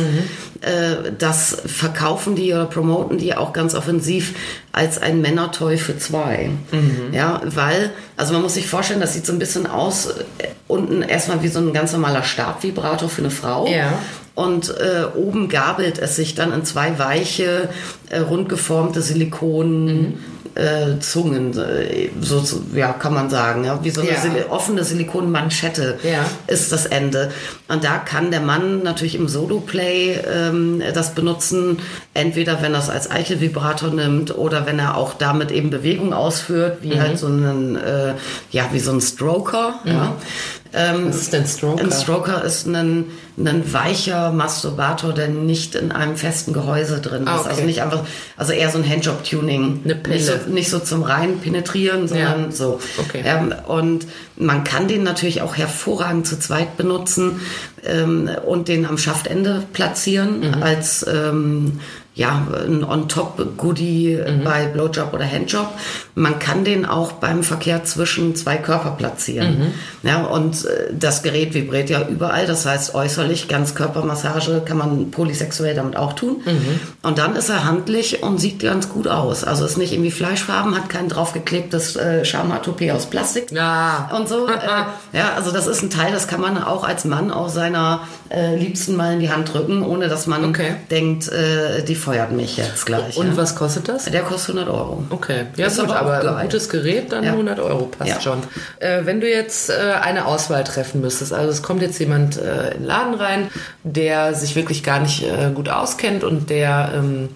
[0.60, 4.34] Äh, das verkaufen die oder promoten die auch ganz offensiv
[4.72, 6.50] als ein Männertoy für zwei.
[7.12, 11.02] Ja, weil, also man muss sich vorstellen, das sieht so ein bisschen aus, äh, unten
[11.02, 13.66] erstmal wie so ein ganz normaler Stabvibrator für eine Frau.
[13.66, 13.98] Ja.
[14.38, 17.68] Und äh, oben gabelt es sich dann in zwei weiche,
[18.08, 20.14] äh, rund geformte Silikon.
[20.54, 24.16] Äh, Zungen, äh, so, so, ja, kann man sagen, ja, wie so eine Ja.
[24.18, 26.24] Sil offene Silikonmanschette Ja.
[26.48, 27.30] ist das Ende.
[27.68, 31.78] Und da kann der Mann natürlich im Solo-Play ähm, das benutzen,
[32.12, 36.78] entweder wenn er es als Eichelvibrator nimmt oder wenn er auch damit eben Bewegung ausführt,
[36.80, 38.14] wie halt so einen, äh,
[38.50, 40.16] ja, wie so ein Stroker, ja.
[40.72, 41.82] Ähm, Was ist denn Stroker?
[41.82, 43.06] ein Stroker ist ein,
[43.38, 47.28] ein weicher Masturbator, der nicht in einem festen Gehäuse drin ist.
[47.28, 47.48] Ah, okay.
[47.50, 48.04] Also nicht einfach,
[48.36, 49.80] also eher so ein Handjob-Tuning.
[49.84, 50.16] Eine Pille.
[50.16, 52.50] Nicht so, nicht so zum rein penetrieren, sondern Ja.
[52.52, 52.80] so.
[52.98, 53.22] Okay.
[53.24, 57.40] Ähm, und man kann den natürlich auch hervorragend zu zweit benutzen
[57.84, 60.62] ähm, und den am Schaftende platzieren Mhm.
[60.62, 61.80] als ähm,
[62.18, 64.42] ja, ein On-Top-Goodie Mhm.
[64.44, 65.68] bei Blowjob oder Handjob.
[66.16, 69.58] Man kann den auch beim Verkehr zwischen zwei Körper platzieren.
[70.02, 70.08] Mhm.
[70.08, 72.46] Ja, und äh, das Gerät vibriert ja überall.
[72.46, 76.38] Das heißt, äußerlich Ganzkörpermassage kann man polysexuell damit auch tun.
[76.44, 76.80] Mhm.
[77.02, 79.44] Und dann ist er handlich und sieht ganz gut aus.
[79.44, 84.10] Also ist nicht irgendwie fleischfarben, hat kein draufgeklebtes äh, Schamhaar-Toupet aus Plastik Ja.
[84.16, 84.48] und so.
[84.48, 88.00] äh, ja, also das ist ein Teil, das kann man auch als Mann auch seiner
[88.30, 90.74] äh, Liebsten mal in die Hand drücken, ohne dass man Okay.
[90.90, 93.16] denkt, äh, die feuert mich jetzt gleich.
[93.16, 93.36] Und ja.
[93.36, 94.04] was kostet das?
[94.04, 95.04] Der kostet 100 Euro.
[95.10, 97.32] Okay, ja Ist gut, aber ein gutes Gerät, dann Ja.
[97.32, 98.20] 100 Euro passt Ja.
[98.20, 98.42] schon.
[98.80, 102.70] Äh, wenn du jetzt äh, eine Auswahl treffen müsstest, also es kommt jetzt jemand äh,
[102.72, 103.48] in den Laden rein,
[103.84, 107.28] der sich wirklich gar nicht äh, gut auskennt und der ähm,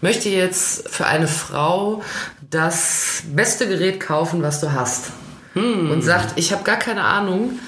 [0.00, 2.02] möchte jetzt für eine Frau
[2.50, 5.06] das beste Gerät kaufen, was du hast.
[5.54, 5.90] Hm.
[5.90, 7.58] Und sagt, ich habe gar keine Ahnung,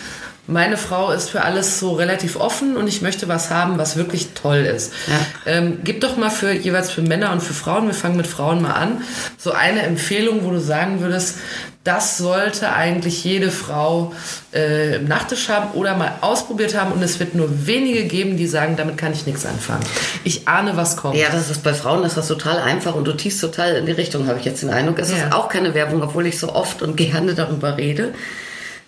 [0.46, 4.28] meine Frau ist für alles so relativ offen und ich möchte was haben, was wirklich
[4.34, 4.92] toll ist.
[5.06, 5.52] Ja.
[5.52, 8.60] Ähm, gib doch mal für jeweils für Männer und für Frauen, wir fangen mit Frauen
[8.60, 9.02] mal an,
[9.38, 11.36] so eine Empfehlung, wo du sagen würdest,
[11.82, 14.14] das sollte eigentlich jede Frau
[14.54, 18.46] äh, im Nachttisch haben oder mal ausprobiert haben und es wird nur wenige geben, die
[18.46, 19.84] sagen, damit kann ich nichts anfangen.
[20.24, 21.16] Ich ahne, was kommt.
[21.16, 23.92] Ja, das ist bei Frauen ist das total einfach und du tiefst total in die
[23.92, 24.98] Richtung, habe ich jetzt den Eindruck.
[24.98, 25.16] Es Ja.
[25.26, 28.14] ist auch keine Werbung, obwohl ich so oft und gerne darüber rede.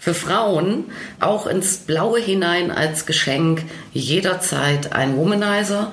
[0.07, 0.85] Für Frauen
[1.19, 5.91] auch ins Blaue hinein als Geschenk jederzeit ein Womanizer.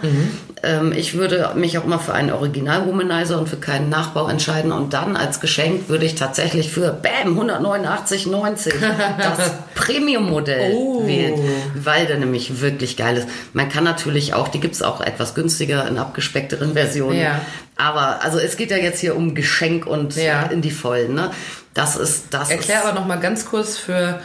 [0.62, 4.72] Ähm, ich würde mich auch immer für einen Original-Womanizer und für keinen Nachbau entscheiden.
[4.72, 8.74] Und dann als Geschenk würde ich tatsächlich für BAM 189,90
[9.18, 11.08] das Premium-Modell Oh.
[11.08, 11.34] wählen,
[11.74, 13.28] weil der nämlich wirklich geil ist.
[13.54, 17.20] Man kann natürlich auch, die gibt es auch etwas günstiger in abgespeckteren Versionen.
[17.20, 17.42] Ja.
[17.78, 20.44] Aber also es geht ja jetzt hier um Geschenk und Ja.
[20.44, 21.16] in die Vollen.
[21.16, 21.32] Ne?
[21.74, 22.50] Das ist das.
[22.50, 24.22] Erklär ist, aber noch mal ganz kurz für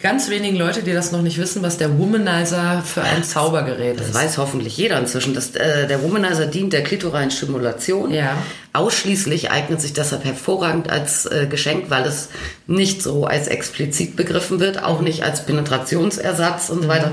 [0.00, 4.08] ganz wenigen Leute, die das noch nicht wissen, was der Womanizer für ein Zaubergerät Das
[4.08, 4.14] ist.
[4.14, 5.34] weiß hoffentlich jeder inzwischen.
[5.34, 8.10] Dass, äh, der Womanizer dient der klitoralen Stimulation.
[8.12, 8.36] Ja.
[8.72, 12.28] Ausschließlich eignet sich deshalb hervorragend als äh, Geschenk, weil es
[12.66, 17.12] nicht so als explizit begriffen wird, auch nicht als Penetrationsersatz und so weiter.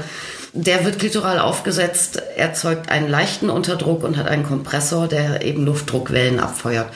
[0.60, 6.40] Der wird klitoral aufgesetzt, erzeugt einen leichten Unterdruck und hat einen Kompressor, der eben Luftdruckwellen
[6.40, 6.88] abfeuert.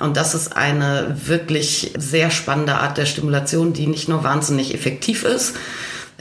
[0.00, 5.24] Und das ist eine wirklich sehr spannende Art der Stimulation, die nicht nur wahnsinnig effektiv
[5.24, 5.56] ist,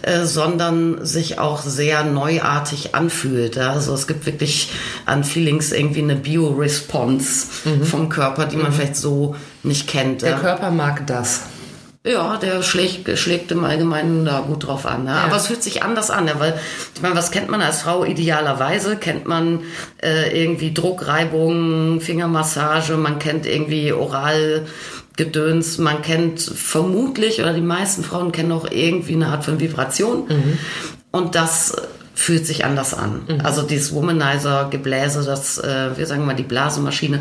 [0.02, 3.60] äh, sondern sich auch sehr neuartig anfühlt.
[3.60, 4.72] Also es gibt wirklich
[5.06, 7.48] an Feelings irgendwie eine Bio-Response
[7.84, 10.24] vom Körper, die man vielleicht so nicht kennt.
[10.24, 10.40] Der ja?
[10.40, 11.42] Körper mag das.
[12.08, 15.04] Ja, der schlägt, schlägt im Allgemeinen da gut drauf an.
[15.04, 15.12] Ne?
[15.12, 16.58] Aber es fühlt sich anders an, ja, weil
[16.96, 18.96] ich meine, was kennt man als Frau idealerweise?
[18.96, 19.62] Kennt man
[20.02, 28.04] äh, irgendwie Druck, Reibung, Fingermassage, man kennt irgendwie Oralgedöns, man kennt vermutlich oder die meisten
[28.04, 30.30] Frauen kennen auch irgendwie eine Art von Vibration.
[31.12, 31.76] Und das
[32.18, 33.22] fühlt sich anders an.
[33.44, 37.20] Also dieses Womanizer-Gebläse, das, äh, wir sagen mal die Blasemaschine,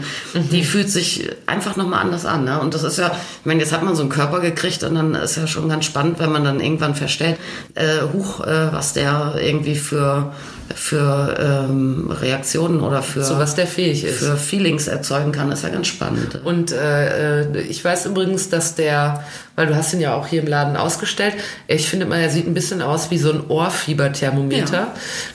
[0.50, 2.44] die fühlt sich einfach nochmal anders an.
[2.44, 2.58] Ne?
[2.58, 3.08] Und das ist ja,
[3.40, 5.84] ich meine, jetzt hat man so einen Körper gekriegt und dann ist ja schon ganz
[5.84, 7.36] spannend, wenn man dann irgendwann feststellt,
[7.74, 10.32] äh, huch, äh, was der irgendwie für
[10.74, 11.36] für
[11.68, 14.18] ähm, Reaktionen oder für, Zu was der fähig ist.
[14.18, 16.40] für Feelings erzeugen kann, ist ja ganz spannend.
[16.44, 20.42] Und äh, äh, ich weiß übrigens, dass der, weil du hast ihn ja auch hier
[20.42, 21.34] im Laden ausgestellt,
[21.68, 24.72] ich finde mal, er sieht ein bisschen aus wie so ein Ohrfieberthermometer.
[24.72, 24.85] Ja.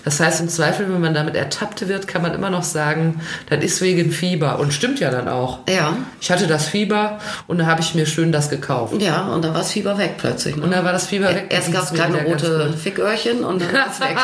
[0.03, 3.63] Das heißt, im Zweifel, wenn man damit ertappt wird, kann man immer noch sagen, das
[3.63, 4.59] ist wegen Fieber.
[4.59, 5.59] Und stimmt ja dann auch.
[5.69, 5.97] Ja.
[6.19, 9.01] Ich hatte das Fieber und da habe ich mir schön das gekauft.
[9.01, 10.55] Ja, und dann war das Fieber weg plötzlich.
[10.55, 10.63] Ne?
[10.63, 11.47] Und dann war das Fieber weg.
[11.49, 14.17] Erst gab es kleine rote Ficköhrchen und dann war es weg.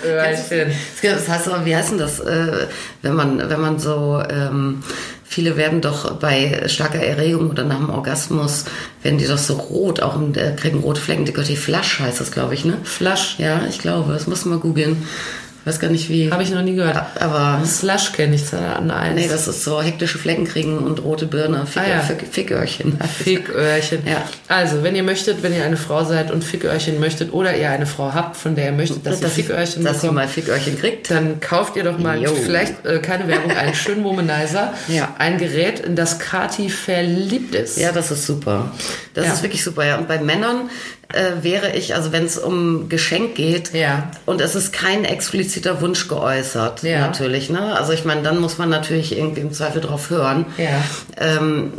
[0.00, 0.72] Ficköhrchen.
[1.02, 2.66] Das heißt aber, wie heißt denn das, äh,
[3.02, 4.82] wenn man, wenn man so, ähm,
[5.28, 8.64] viele werden doch bei starker Erregung oder nach dem Orgasmus,
[9.02, 11.24] werden die doch so rot, auch im, äh, kriegen rote Flecken.
[11.24, 12.78] Die Flash heißt das, glaube ich, ne?
[12.82, 13.36] Flash.
[13.38, 15.06] Ja, ich glaube, das muss man googeln.
[15.68, 16.30] Ich weiß gar nicht wie.
[16.32, 16.96] Habe ich noch nie gehört.
[17.20, 19.14] Aber Slush kenne ich an eins.
[19.16, 22.00] nee, das ist so hektische Flecken kriegen und rote Birne, Fick, Ah, ja.
[22.00, 22.98] Fick, Ficköhrchen.
[23.22, 23.98] Ficköhrchen.
[24.06, 24.22] Ja.
[24.48, 27.84] Also, wenn ihr möchtet, wenn ihr eine Frau seid und Ficköhrchen möchtet oder ihr eine
[27.86, 31.10] Frau habt, von der ihr möchtet, dass, Dass ihr Ficköhrchen dass bekommt, mal Ficköhrchen kriegt.
[31.10, 32.34] dann kauft ihr doch mal Jo.
[32.34, 34.72] vielleicht äh, keine Werbung, einen schönen Womanizer.
[34.88, 35.14] Ja.
[35.18, 37.76] Ein Gerät, in das Kati verliebt ist.
[37.76, 38.72] Ja, das ist super.
[39.14, 39.32] Das Ja.
[39.34, 39.84] ist wirklich super.
[39.84, 39.98] Ja.
[39.98, 40.70] Und bei Männern
[41.12, 44.10] äh, wäre ich, also wenn es um Geschenk geht, Ja.
[44.26, 47.00] und es ist kein expliziter Wunsch geäußert, Ja.
[47.00, 47.48] natürlich.
[47.50, 47.74] Ne?
[47.76, 50.44] Also ich meine, dann muss man natürlich irgendwie im Zweifel drauf hören.
[50.58, 50.82] Ja.
[51.16, 51.72] Ähm,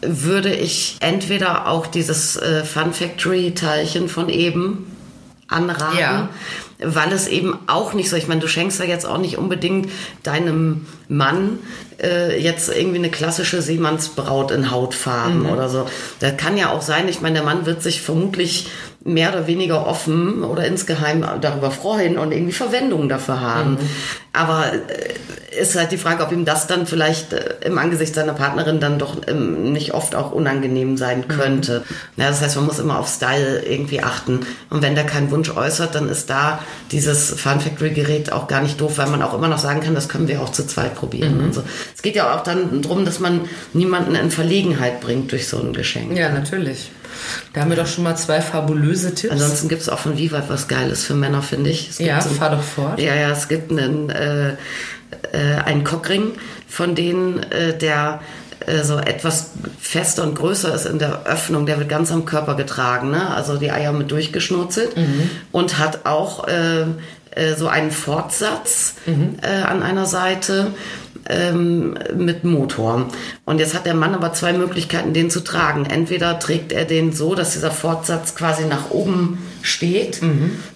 [0.00, 4.94] würde ich entweder auch dieses äh, Fun Factory Teilchen von eben
[5.48, 6.28] anraten, Ja.
[6.80, 9.90] Weil es eben auch nicht so, ich meine, du schenkst ja jetzt auch nicht unbedingt
[10.22, 11.58] deinem Mann
[12.00, 15.86] äh, jetzt irgendwie eine klassische Seemannsbraut in Hautfarben oder so.
[16.20, 18.68] Das kann ja auch sein, ich meine, der Mann wird sich vermutlich
[19.04, 23.78] mehr oder weniger offen oder insgeheim darüber freuen und irgendwie Verwendung dafür haben.
[24.32, 28.34] Aber äh, ist halt die Frage, ob ihm das dann vielleicht äh, im Angesicht seiner
[28.34, 31.84] Partnerin dann doch ähm, nicht oft auch unangenehm sein könnte.
[32.16, 34.40] Ja, das heißt, man muss immer auf Style irgendwie achten.
[34.70, 38.62] Und wenn der keinen Wunsch äußert, dann ist da dieses Fun Factory Gerät auch gar
[38.62, 40.94] nicht doof, weil man auch immer noch sagen kann, das können wir auch zu zweit
[40.94, 41.40] probieren.
[41.40, 41.62] Und so.
[41.94, 45.72] Es geht ja auch dann darum, dass man niemanden in Verlegenheit bringt durch so ein
[45.72, 46.16] Geschenk.
[46.16, 46.90] Ja, natürlich.
[47.52, 49.32] Da haben wir doch schon mal zwei fabulöse Tipps.
[49.32, 51.98] Ansonsten gibt es auch von Vivat was Geiles für Männer, finde ich.
[51.98, 53.00] Ja, so fahr doch fort.
[53.00, 54.56] Ja, ja, es gibt einen, äh, äh,
[55.64, 56.32] einen Cockring,
[56.68, 58.20] von denen äh, der
[58.66, 61.66] äh, so etwas fester und größer ist in der Öffnung.
[61.66, 63.34] Der wird ganz am Körper getragen, ne?
[63.34, 64.90] also die Eier mit durchgeschnurzelt
[65.52, 66.84] und hat auch äh,
[67.56, 70.72] so einen Fortsatz äh, an einer Seite
[71.28, 73.08] ähm, mit Motor.
[73.44, 75.86] Und jetzt hat der Mann aber zwei Möglichkeiten, den zu tragen.
[75.86, 80.20] Entweder trägt er den so, dass dieser Fortsatz quasi nach oben steht.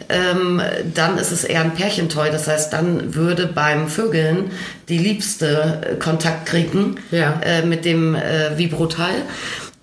[0.09, 0.61] Ähm,
[0.95, 2.31] dann ist es eher ein Pärchentoy.
[2.31, 4.51] Das heißt, dann würde beim Vögeln
[4.89, 7.41] die Liebste äh, Kontakt kriegen Ja.
[7.45, 9.23] äh, mit dem äh, Vibroteil.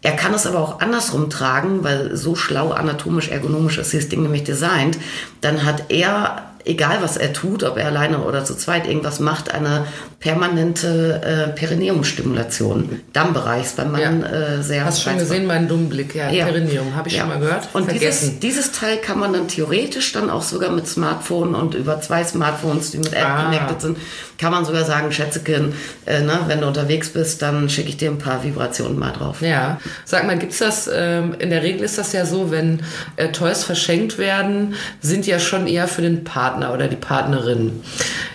[0.01, 4.21] Er kann es aber auch andersrum tragen, weil so schlau anatomisch ergonomisch ist dieses Ding
[4.21, 4.97] nämlich designt.
[5.41, 9.53] Dann hat er egal was er tut, ob er alleine oder zu zweit irgendwas macht,
[9.53, 9.85] eine
[10.19, 12.99] permanente äh, Perineumstimulation.
[13.13, 15.27] Dammbereich ist beim Mann äh, sehr Hast schon reizvoll.
[15.29, 16.13] gesehen, meinen dummen Blick.
[16.15, 16.45] Ja, Ja.
[16.45, 17.21] Perineum, habe ich Ja.
[17.21, 17.67] schon mal gehört.
[17.73, 18.37] Und Vergessen.
[18.39, 22.23] dieses, dieses Teil kann man dann theoretisch dann auch sogar mit Smartphone und über zwei
[22.23, 23.43] Smartphones, die mit App Ah.
[23.45, 23.97] connected sind,
[24.37, 25.73] kann man sogar sagen, Schätzekin,
[26.05, 29.41] äh, ne, wenn du unterwegs bist, dann schicke ich dir ein paar Vibrationen mal drauf.
[29.41, 32.81] Ja, sag mal, gibt's das, ähm, in der Regel ist das ja so, wenn
[33.15, 37.81] äh, Toys verschenkt werden, sind ja schon eher für den Partner oder die Partnerin.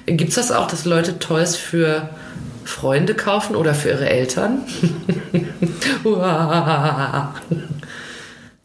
[0.07, 2.09] Gibt's das auch, dass Leute Toys für
[2.65, 4.63] Freunde kaufen oder für ihre Eltern?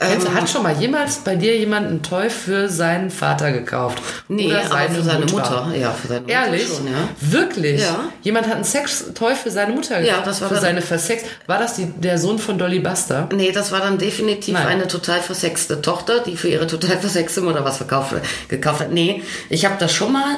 [0.01, 4.01] Kennst- Hat schon mal jemals bei dir jemand ein Toy für seinen Vater gekauft?
[4.29, 5.67] Nee, oder aber für seine Mutter.
[5.77, 6.67] Ja, für seine Mutter Ehrlich?
[6.67, 7.09] schon, ja.
[7.19, 7.81] Wirklich?
[7.81, 8.05] Ja.
[8.21, 11.23] Jemand hat ein Sex-Toy für seine Mutter Ja, das war für dann- seine Versex.
[11.47, 13.27] War das die, der Sohn von Dolly Buster?
[13.35, 14.67] Nee, das war dann definitiv Nein.
[14.67, 18.13] eine total versexte Tochter, die für ihre total versexte Mutter was verkauft,
[18.47, 18.91] gekauft hat.
[18.93, 20.37] Nee, ich habe das schon mal,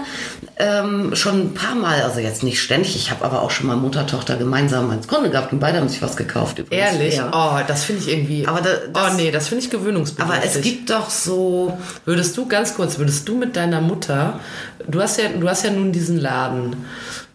[0.58, 3.76] ähm, schon ein paar Mal, also jetzt nicht ständig, ich habe aber auch schon mal
[3.76, 6.58] Mutter-Tochter gemeinsam als Kunde gehabt und beide haben sich was gekauft.
[6.58, 6.84] Übrigens.
[6.94, 7.16] Ehrlich?
[7.18, 7.30] Ja.
[7.32, 8.48] Oh, das finde ich irgendwie.
[8.48, 10.40] Aber da- das- oh nee, das finde ich gewöhnungsbedürftig.
[10.40, 14.40] Aber es gibt doch so, Würdest du ganz kurz, würdest du mit deiner Mutter,
[14.88, 16.78] du hast ja, du hast ja nun diesen Laden.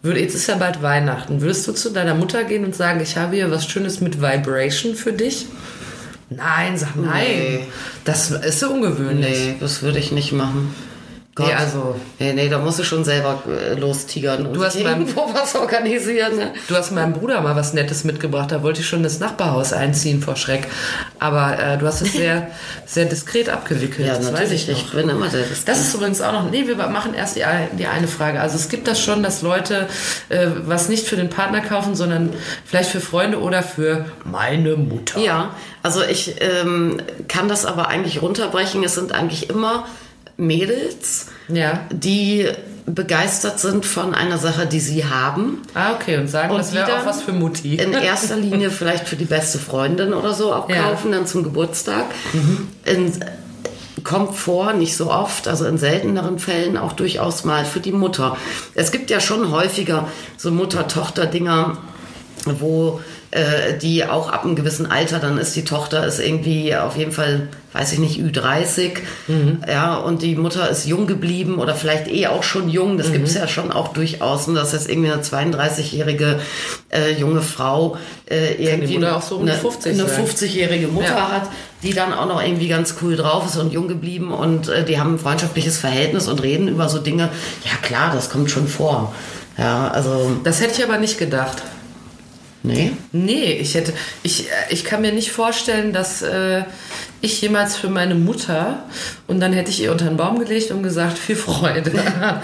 [0.02, 1.42] Jetzt ist ja bald Weihnachten.
[1.42, 4.94] Würdest du zu deiner Mutter gehen und sagen, ich habe hier was Schönes mit Vibration
[4.94, 5.46] für dich?
[6.30, 7.24] Nein, sag nein.
[7.26, 7.60] Nee.
[8.04, 9.38] Das ist so ungewöhnlich.
[9.46, 10.74] nee, das würde ich nicht machen.
[11.38, 15.02] Nee, also- Nee, nee, da musst du schon selber äh, lostigern und Du hast beim-
[15.02, 16.36] irgendwo was organisieren.
[16.36, 16.52] Ne?
[16.66, 18.50] Du hast meinem Bruder mal was Nettes mitgebracht.
[18.52, 20.66] Da wollte ich schon das Nachbarhaus einziehen vor Schreck.
[21.18, 22.48] Aber äh, du hast es sehr,
[22.86, 24.06] sehr diskret abgewickelt.
[24.08, 24.68] Ja, das weiß natürlich.
[24.70, 24.94] ich Ich, noch.
[24.94, 26.50] bin immer der Das ist übrigens auch noch.
[26.50, 27.44] Nee, wir machen erst die,
[27.78, 28.40] die eine Frage.
[28.40, 29.88] Also es gibt das schon, dass Leute
[30.30, 32.32] äh, was nicht für den Partner kaufen, sondern
[32.64, 35.20] vielleicht für Freunde oder für meine Mutter.
[35.20, 35.50] Ja,
[35.82, 36.96] also ich ähm,
[37.28, 38.82] kann das aber eigentlich runterbrechen.
[38.82, 39.86] Es sind eigentlich immer
[40.36, 41.80] Mädels, Ja.
[41.90, 42.48] die
[42.86, 45.62] begeistert sind von einer Sache, die sie haben.
[45.74, 46.18] Ah, okay.
[46.18, 47.74] Und sagen, Und das wäre auch was für Mutti.
[47.76, 50.82] In erster Linie vielleicht für die beste Freundin oder so auch Ja.
[50.90, 52.04] kaufen, dann zum Geburtstag.
[52.84, 53.12] In,
[54.04, 58.36] kommt vor, nicht so oft, also in selteneren Fällen auch durchaus mal für die Mutter.
[58.76, 61.78] Es gibt ja schon häufiger so Mutter-Tochter-Dinger,
[62.60, 63.00] wo
[63.36, 67.12] äh, die auch ab einem gewissen Alter, dann ist die Tochter ist irgendwie auf jeden
[67.12, 68.92] Fall, weiß ich nicht, Ü30,
[69.68, 73.34] ja, und die Mutter ist jung geblieben oder vielleicht eh auch schon jung, das gibt's
[73.34, 76.40] ja schon auch durchaus, und dass jetzt irgendwie eine 32-jährige
[76.90, 77.98] äh, junge Frau
[78.30, 80.26] äh, irgendwie auch so um die eine, 50 eine sein.
[80.26, 81.30] 50-jährige Mutter Ja.
[81.32, 81.50] hat,
[81.82, 84.98] die dann auch noch irgendwie ganz cool drauf ist und jung geblieben und äh, die
[84.98, 87.28] haben ein freundschaftliches Verhältnis und reden über so Dinge.
[87.64, 89.14] Ja klar, das kommt schon vor.
[89.58, 91.62] Ja, also, Das hätte ich aber nicht gedacht.
[92.66, 92.92] Nee.
[93.12, 96.64] Nee, ich hätte, ich, ich kann mir nicht vorstellen, dass äh,
[97.20, 98.84] ich jemals für meine Mutter
[99.26, 101.92] und dann hätte ich ihr unter den Baum gelegt und gesagt, viel Freude.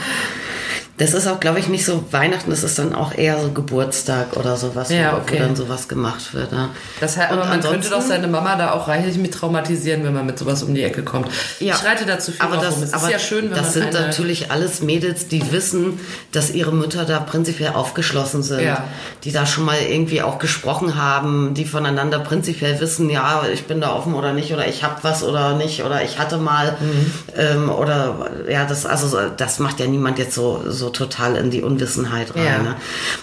[1.03, 4.37] Das ist auch, glaube ich, nicht so Weihnachten, das ist dann auch eher so Geburtstag
[4.37, 5.35] oder sowas, Ja, wo, okay.
[5.35, 6.53] wo dann sowas gemacht wird.
[6.53, 6.69] Ja.
[7.01, 10.15] Das heißt, Und aber man könnte doch seine Mama da auch reichlich mit traumatisieren, wenn
[10.15, 11.27] man mit sowas um die Ecke kommt.
[11.59, 11.75] Ja.
[11.75, 12.83] Ich reite dazu viel aber das, rum.
[12.85, 15.99] Es aber ist ja schön, wenn das sind natürlich alles Mädels, die wissen,
[16.31, 18.85] dass ihre Mütter da prinzipiell aufgeschlossen sind, Ja.
[19.25, 23.81] die da schon mal irgendwie auch gesprochen haben, die voneinander prinzipiell wissen, ja, ich bin
[23.81, 27.13] da offen oder nicht oder ich hab was oder nicht oder ich hatte mal Mhm.
[27.37, 31.51] ähm, oder ja, das also so- das macht ja niemand jetzt so so total in
[31.51, 32.45] die Unwissenheit rein.
[32.45, 32.63] Ja.
[32.63, 32.77] Ne?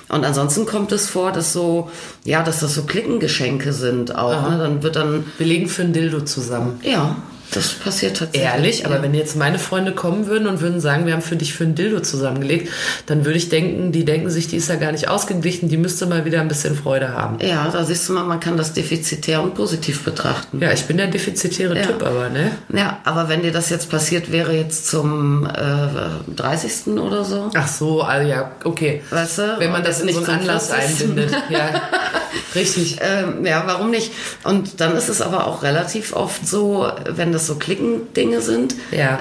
[0.09, 1.89] Und ansonsten kommt es vor, dass so
[2.23, 4.49] ja, dass das so Klickengeschenke sind auch.
[4.49, 4.57] Ne?
[4.57, 6.79] Dann wird dann wir legen für ein Dildo zusammen.
[6.83, 7.15] ja,
[7.51, 8.51] das passiert tatsächlich.
[8.51, 9.03] Ehrlich, aber ja.
[9.03, 11.75] wenn jetzt meine Freunde kommen würden und würden sagen, wir haben für dich für ein
[11.75, 12.69] Dildo zusammengelegt,
[13.07, 16.05] dann würde ich denken, die denken sich, die ist ja gar nicht ausgeglichen, die müsste
[16.05, 17.37] mal wieder ein bisschen Freude haben.
[17.41, 20.61] Ja, da siehst du mal, man kann das defizitär und positiv betrachten.
[20.61, 21.85] Ja, ich bin der defizitäre Ja.
[21.85, 22.51] Typ, aber ne?
[22.73, 26.87] Ja, aber wenn dir das jetzt passiert wäre, jetzt zum äh, 30.
[26.97, 29.01] oder so, Ach so, also ja, okay.
[29.09, 29.55] weißt du?
[29.59, 31.09] Wenn man das in nicht so einen Anlass 40..
[31.09, 31.31] einbindet.
[31.49, 31.69] Ja,
[32.55, 32.97] richtig.
[33.01, 34.11] Ähm, ja, warum nicht?
[34.43, 39.19] Und dann ist es aber auch relativ oft so, wenn das so Klickendinge sind, Ja.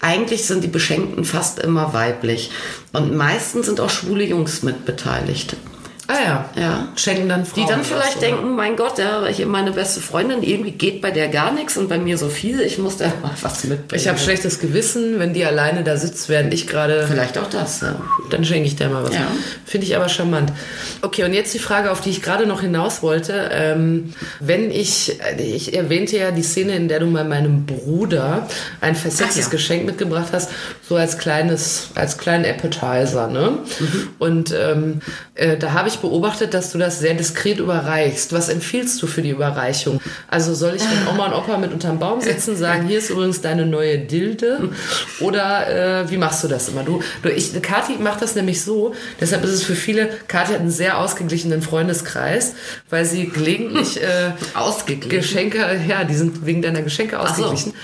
[0.00, 2.50] eigentlich sind die Beschenkten fast immer weiblich.
[2.92, 5.56] Und meistens sind auch schwule Jungs mit beteiligt.
[6.10, 6.50] Ah ja.
[6.60, 6.88] Ja.
[6.96, 7.66] Schenken dann Frauen.
[7.66, 8.26] Die dann vielleicht oder?
[8.26, 11.88] denken, mein Gott, ja, hier meine beste Freundin, irgendwie geht bei der gar nichts und
[11.88, 14.00] bei mir so viel, ich muss da mal was mitbringen.
[14.00, 17.06] Ich habe schlechtes Gewissen, wenn die alleine da sitzt, während ich gerade.
[17.06, 17.94] Vielleicht auch das, ja.
[18.30, 19.14] Dann schenke ich dir mal was.
[19.14, 19.28] Ja.
[19.64, 20.52] Finde ich aber charmant.
[21.02, 23.50] Okay, und jetzt die Frage, auf die ich gerade noch hinaus wollte.
[23.52, 28.48] Ähm, wenn ich, äh, ich erwähnte ja die Szene, in der du mal meinem Bruder
[28.80, 29.58] ein versextes Ach ja.
[29.58, 30.50] Geschenk mitgebracht hast,
[30.88, 33.58] so als kleines, als kleinen Appetizer, ne?
[33.78, 34.08] Mhm.
[34.18, 35.00] Und ähm,
[35.34, 38.32] äh, da habe ich beobachtet, dass du das sehr diskret überreichst.
[38.32, 40.00] Was empfiehlst du für die Überreichung?
[40.28, 43.40] Also soll ich, wenn Oma und Opa mit unterm Baum sitzen, sagen, hier ist übrigens
[43.40, 44.70] deine neue Dilde?
[45.20, 46.82] Oder äh, wie machst du das immer?
[46.82, 50.60] Du, du ich, Kathi macht das nämlich so, deshalb ist es für viele, Kathi hat
[50.60, 52.54] einen sehr ausgeglichenen Freundeskreis,
[52.88, 55.10] weil sie gelegentlich äh, Ausgeglichen.
[55.10, 57.44] Geschenke, ja, die sind wegen deiner Geschenke Ach so.
[57.44, 57.74] ausgeglichen.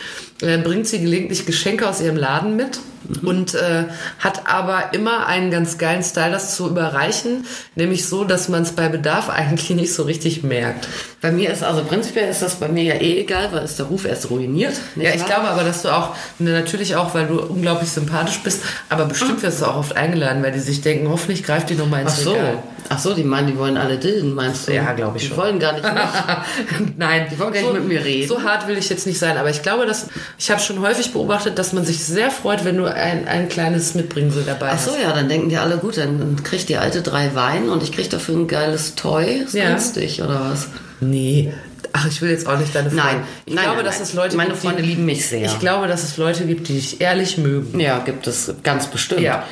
[0.42, 2.79] Äh, bringt sie gelegentlich Geschenke aus ihrem Laden mit
[3.22, 3.85] und äh,
[4.18, 8.72] hat aber immer einen ganz geilen Style, das zu überreichen, nämlich so, dass man es
[8.72, 10.88] bei Bedarf eigentlich nicht so richtig merkt.
[11.20, 13.86] Bei mir ist, also prinzipiell ist das bei mir ja eh egal, weil ist der
[13.86, 14.74] Ruf erst ruiniert.
[14.97, 15.26] Ja, ich wahr?
[15.26, 19.42] glaube aber, dass du auch, ne, natürlich auch, weil du unglaublich sympathisch bist, aber bestimmt
[19.42, 22.22] wirst du auch oft eingeladen, weil die sich denken, hoffentlich greift die nochmal Ach ins
[22.22, 22.32] so.
[22.32, 22.62] Regal.
[22.88, 24.74] Ach so, die meinen, die wollen alle Dilden, meinst du?
[24.74, 25.36] Ja, glaube ich die schon.
[25.36, 25.84] Die wollen gar nicht.
[26.97, 28.28] Nein, Die wollen gar nicht mit mir reden.
[28.28, 30.07] So hart will ich jetzt nicht sein, aber ich glaube, dass
[30.38, 33.94] ich habe schon häufig beobachtet, dass man sich sehr freut, wenn du ein, ein kleines
[33.94, 35.01] Mitbringsel dabei Ach so, hast.
[35.03, 38.09] ja, dann denken die alle, gut, dann kriegt die alte drei Wein und ich krieg
[38.11, 39.42] dafür ein geiles Toy.
[39.44, 39.68] Ist Ja.
[39.68, 40.68] günstig, oder was?
[41.01, 41.53] Nee.
[41.92, 43.05] Ach, ich will jetzt auch nicht deine Freunde.
[43.05, 45.47] Nein, ich nein, glaube, nein, dass es Leute Meine gibt, Freunde die, lieben mich sehr.
[45.47, 47.78] Ich glaube, dass es Leute gibt, die dich ehrlich mögen.
[47.80, 49.20] Ja, gibt es ganz bestimmt.
[49.22, 49.44] Ja.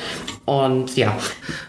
[0.45, 1.17] Und ja,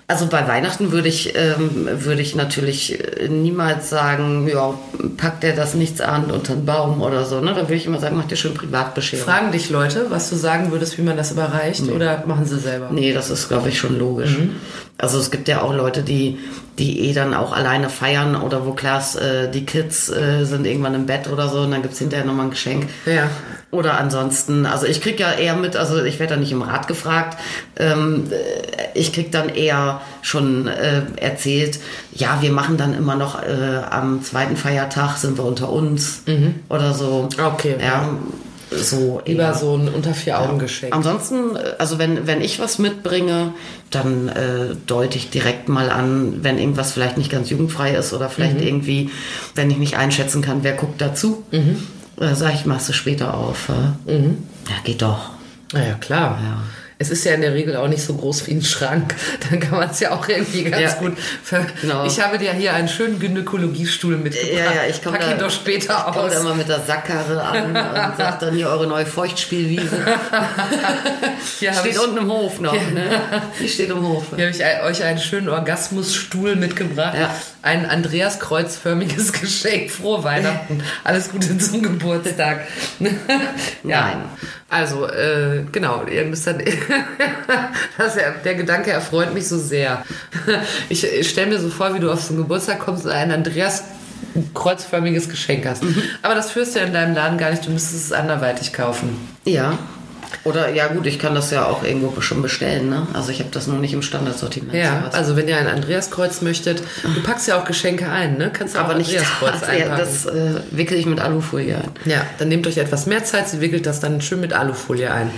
[0.06, 4.74] also bei Weihnachten würde ich, ähm, würde ich natürlich äh, niemals sagen, ja,
[5.16, 7.40] packt der das nichts an unter den Baum oder so.
[7.40, 7.52] Ne?
[7.54, 9.24] Da würde ich immer sagen, macht ihr schön Privatbescherung.
[9.24, 12.90] Fragen dich Leute, was du sagen würdest, wie man das überreicht, oder machen sie selber?
[12.90, 14.36] Nee, das ist, glaube ich, schon logisch.
[14.36, 14.56] Mhm.
[14.98, 16.38] Also es gibt ja auch Leute, die,
[16.78, 20.66] die eh dann auch alleine feiern oder wo klar ist, äh, die Kids äh, sind
[20.66, 22.88] irgendwann im Bett oder so und dann gibt's hinterher nochmal ein Geschenk.
[23.06, 23.30] Ja.
[23.76, 26.88] Oder ansonsten, also ich krieg ja eher mit, also ich werde da nicht im Rat
[26.88, 27.36] gefragt,
[27.78, 31.78] ähm, äh, ich krieg dann eher schon äh, erzählt,
[32.14, 36.22] ja, wir machen dann immer noch äh, am zweiten Feiertag sind wir unter uns
[36.70, 37.28] oder so.
[37.38, 37.44] Mhm.
[37.44, 37.74] Okay.
[37.80, 38.08] Ja,
[38.70, 39.54] so Lieber eher.
[39.54, 40.94] so ein unter vier Augen Geschenk.
[40.94, 43.52] Ansonsten, äh, also wenn, wenn ich was mitbringe,
[43.90, 48.28] dann äh, deute ich direkt mal an, wenn irgendwas vielleicht nicht ganz jugendfrei ist oder
[48.28, 48.66] vielleicht Mhm.
[48.66, 49.10] irgendwie,
[49.54, 51.76] wenn ich nicht einschätzen kann, wer guckt dazu, Mhm.
[52.20, 53.68] Äh, sage ich, machst du später auf.
[53.68, 54.12] äh?
[54.68, 55.30] Ja, geht doch.
[55.72, 56.38] Na ja, klar.
[56.42, 56.62] Ja.
[56.98, 59.14] Es ist ja in der Regel auch nicht so groß wie ein Schrank.
[59.50, 60.98] Dann kann man es ja auch irgendwie ganz Ja.
[60.98, 61.12] gut.
[61.82, 62.06] Genau.
[62.06, 64.52] Ich habe dir hier einen schönen Gynäkologiestuhl mitgebracht.
[64.74, 66.32] Ja, ja, ich komme da, ihn doch später ich aus.
[66.32, 67.66] da mal mit der Sackkarre an
[68.10, 69.98] und sag dann hier eure neue Feuchtspielwiese.
[71.58, 73.20] Hier steht ich, unten im Hof noch, ne?
[73.60, 74.24] Die steht im Hof.
[74.34, 77.16] hier habe ich euch einen schönen Orgasmusstuhl mitgebracht.
[77.18, 77.34] Ja.
[77.62, 79.90] Ein Andreas kreuzförmiges Geschenk.
[79.90, 80.82] Frohe Weihnachten.
[81.04, 82.66] Alles Gute zum Geburtstag.
[83.00, 83.10] ja.
[83.82, 84.24] Nein.
[84.68, 86.60] Also, äh, genau, ihr müsst dann.
[87.98, 90.04] das, ja- der Gedanke erfreut mich so sehr.
[90.88, 93.30] Ich, ich stelle mir so vor, wie du auf so einen Geburtstag kommst und ein
[93.32, 93.82] Andreas
[94.54, 95.82] kreuzförmiges Geschenk hast.
[95.82, 96.00] Mhm.
[96.22, 99.16] Aber das führst du ja in deinem Laden gar nicht, du müsstest es anderweitig kaufen.
[99.44, 99.78] Ja.
[100.44, 103.06] Oder ja gut, ich kann das ja auch irgendwo schon bestellen, ne?
[103.14, 104.74] Also ich habe das noch nicht im Standardsortiment.
[104.74, 105.14] Ja, sowas.
[105.14, 108.50] also wenn ihr ein Andreaskreuz möchtet, du packst ja auch Geschenke ein, ne?
[108.52, 109.98] Kannst du aber nicht Andreaskreuz das, ja, einpacken.
[109.98, 111.90] das äh, wickel ich mit Alufolie ein.
[112.10, 115.30] ja, dann nehmt euch etwas mehr Zeit, sie wickelt das dann schön mit Alufolie ein.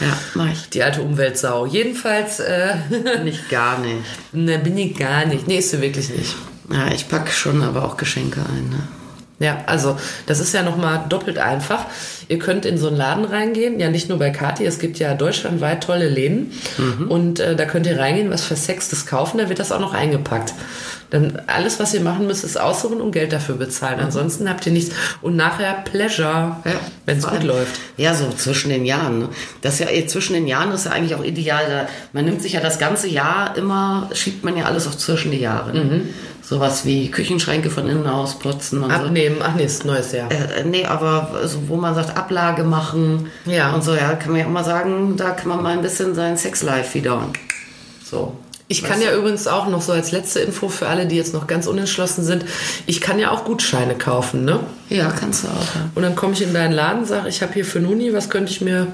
[0.00, 0.68] Ja, mach ich.
[0.70, 1.66] Die alte Umweltsau.
[1.66, 2.76] Jedenfalls, äh,
[3.24, 4.04] Nicht gar nicht.
[4.32, 5.46] ne, bin ich gar nicht.
[5.48, 6.36] Nee, ist sie wirklich nicht.
[6.70, 8.88] Ja, ich packe schon aber auch Geschenke ein, ne?
[9.40, 11.86] Ja, also das ist ja nochmal doppelt einfach.
[12.28, 15.14] Ihr könnt in so einen Laden reingehen, ja nicht nur bei Kati, es gibt ja
[15.14, 16.52] deutschlandweit tolle Läden
[17.08, 20.54] und äh, da könnt ihr reingehen, was Versextes kaufen, da wird das auch noch eingepackt.
[21.10, 23.98] Dann alles, was ihr machen müsst, ist aussuchen und Geld dafür bezahlen.
[23.98, 24.94] Ansonsten habt ihr nichts.
[25.22, 26.72] Und nachher Pleasure, Ja,
[27.06, 27.80] wenn es gut läuft.
[27.96, 29.20] Ja, so zwischen den Jahren.
[29.20, 29.28] Ne?
[29.62, 31.64] Das ist ja eh, zwischen den Jahren ist ja eigentlich auch ideal.
[31.66, 35.30] Da, man nimmt sich ja das ganze Jahr immer, schiebt man ja alles auf zwischen
[35.30, 35.72] die Jahre.
[35.72, 36.10] Mhm.
[36.48, 38.96] Sowas wie Küchenschränke von innen aus putzen und so.
[38.96, 40.30] Abnehmen, ach nee, ist neues Jahr.
[40.30, 43.74] Äh, nee, aber so, wo man sagt, Ablage machen Ja.
[43.74, 46.14] und so, ja, kann man ja auch mal sagen, da kann man mal ein bisschen
[46.14, 47.20] sein Sexlife wieder.
[48.02, 48.34] So.
[48.66, 51.46] Ich kann ja übrigens auch noch so als letzte Info für alle, die jetzt noch
[51.46, 52.46] ganz unentschlossen sind,
[52.86, 54.60] ich kann ja auch Gutscheine kaufen, ne?
[54.88, 55.74] Ja, kannst du auch.
[55.74, 55.90] Ja.
[55.94, 58.52] Und dann komme ich in deinen Laden, sage, ich habe hier für Nuni, was könnte
[58.52, 58.86] ich mir,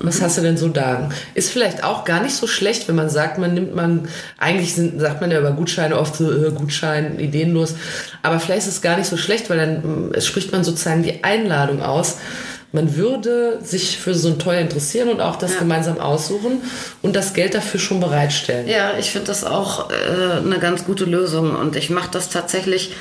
[0.00, 1.10] was hast du denn so da?
[1.34, 4.98] Ist vielleicht auch gar nicht so schlecht, wenn man sagt, man nimmt man, eigentlich sind,
[5.00, 7.74] sagt man ja über Gutscheine oft so, äh, Gutschein, ideenlos,
[8.22, 11.22] aber vielleicht ist es gar nicht so schlecht, weil dann es spricht man sozusagen die
[11.22, 12.16] Einladung aus.
[12.72, 16.62] Man würde sich für so ein Toy interessieren und auch das gemeinsam aussuchen
[17.02, 18.68] und das Geld dafür schon bereitstellen.
[18.68, 22.94] Ja, ich finde das auch äh, eine ganz gute Lösung und ich mache das tatsächlich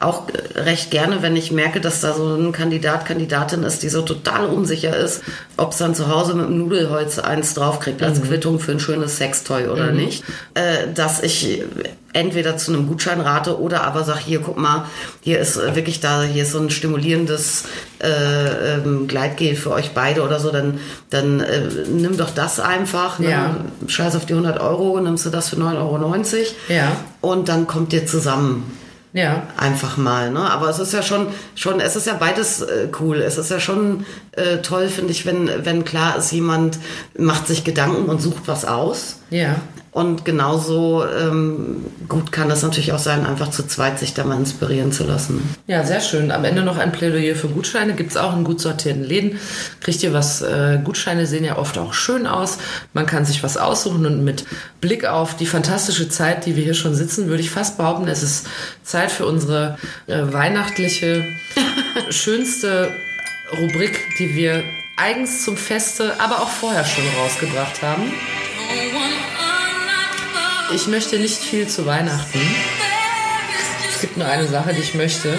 [0.00, 3.90] auch äh, recht gerne, wenn ich merke, dass da so ein Kandidat, Kandidatin ist, die
[3.90, 5.22] so total unsicher ist,
[5.56, 9.18] ob es dann zu Hause mit dem Nudelholz eins draufkriegt als Quittung für ein schönes
[9.18, 10.24] Sextoy oder nicht,
[10.54, 11.62] äh, dass ich
[12.12, 14.86] entweder zu einem Gutschein rate oder aber sag hier, guck mal,
[15.20, 17.64] hier ist äh, wirklich da, hier ist so ein stimulierendes
[18.02, 20.80] äh, ähm, Gleitgel für euch beide oder so, dann,
[21.10, 23.18] dann äh, nimm doch das einfach.
[23.18, 23.30] Ne?
[23.30, 23.56] Ja.
[23.86, 26.24] Scheiß auf die 100 Euro, nimmst du das für 9,90 Euro.
[26.68, 26.96] Ja.
[27.20, 28.78] Und dann kommt ihr zusammen
[29.12, 29.42] Ja.
[29.56, 30.30] einfach mal.
[30.30, 30.40] Ne?
[30.40, 33.16] Aber es ist ja schon, schon, es ist ja beides äh, cool.
[33.16, 36.78] Es ist ja schon äh, toll, finde ich, wenn, wenn klar ist, jemand
[37.18, 39.16] macht sich Gedanken und sucht was aus.
[39.30, 39.56] Ja.
[39.92, 44.36] Und genauso ähm, gut kann das natürlich auch sein, einfach zu zweit sich da mal
[44.36, 45.42] inspirieren zu lassen.
[45.66, 46.30] Ja, sehr schön.
[46.30, 47.94] Am Ende noch ein Plädoyer für Gutscheine.
[47.94, 49.40] Gibt es auch in gut sortierten Läden.
[49.80, 50.42] Kriegt ihr was?
[50.42, 52.58] Äh, Gutscheine sehen ja oft auch schön aus.
[52.92, 54.44] Man kann sich was aussuchen und mit
[54.80, 58.22] Blick auf die fantastische Zeit, die wir hier schon sitzen, würde ich fast behaupten, es
[58.22, 58.46] ist
[58.84, 59.76] Zeit für unsere
[60.06, 61.24] äh, weihnachtliche,
[62.10, 62.90] schönste
[63.58, 64.62] Rubrik, die wir
[64.96, 68.12] eigens zum Feste, aber auch vorher schon rausgebracht haben.
[70.72, 72.40] Ich möchte nicht viel zu Weihnachten.
[73.92, 75.36] Es gibt nur eine Sache, die ich möchte.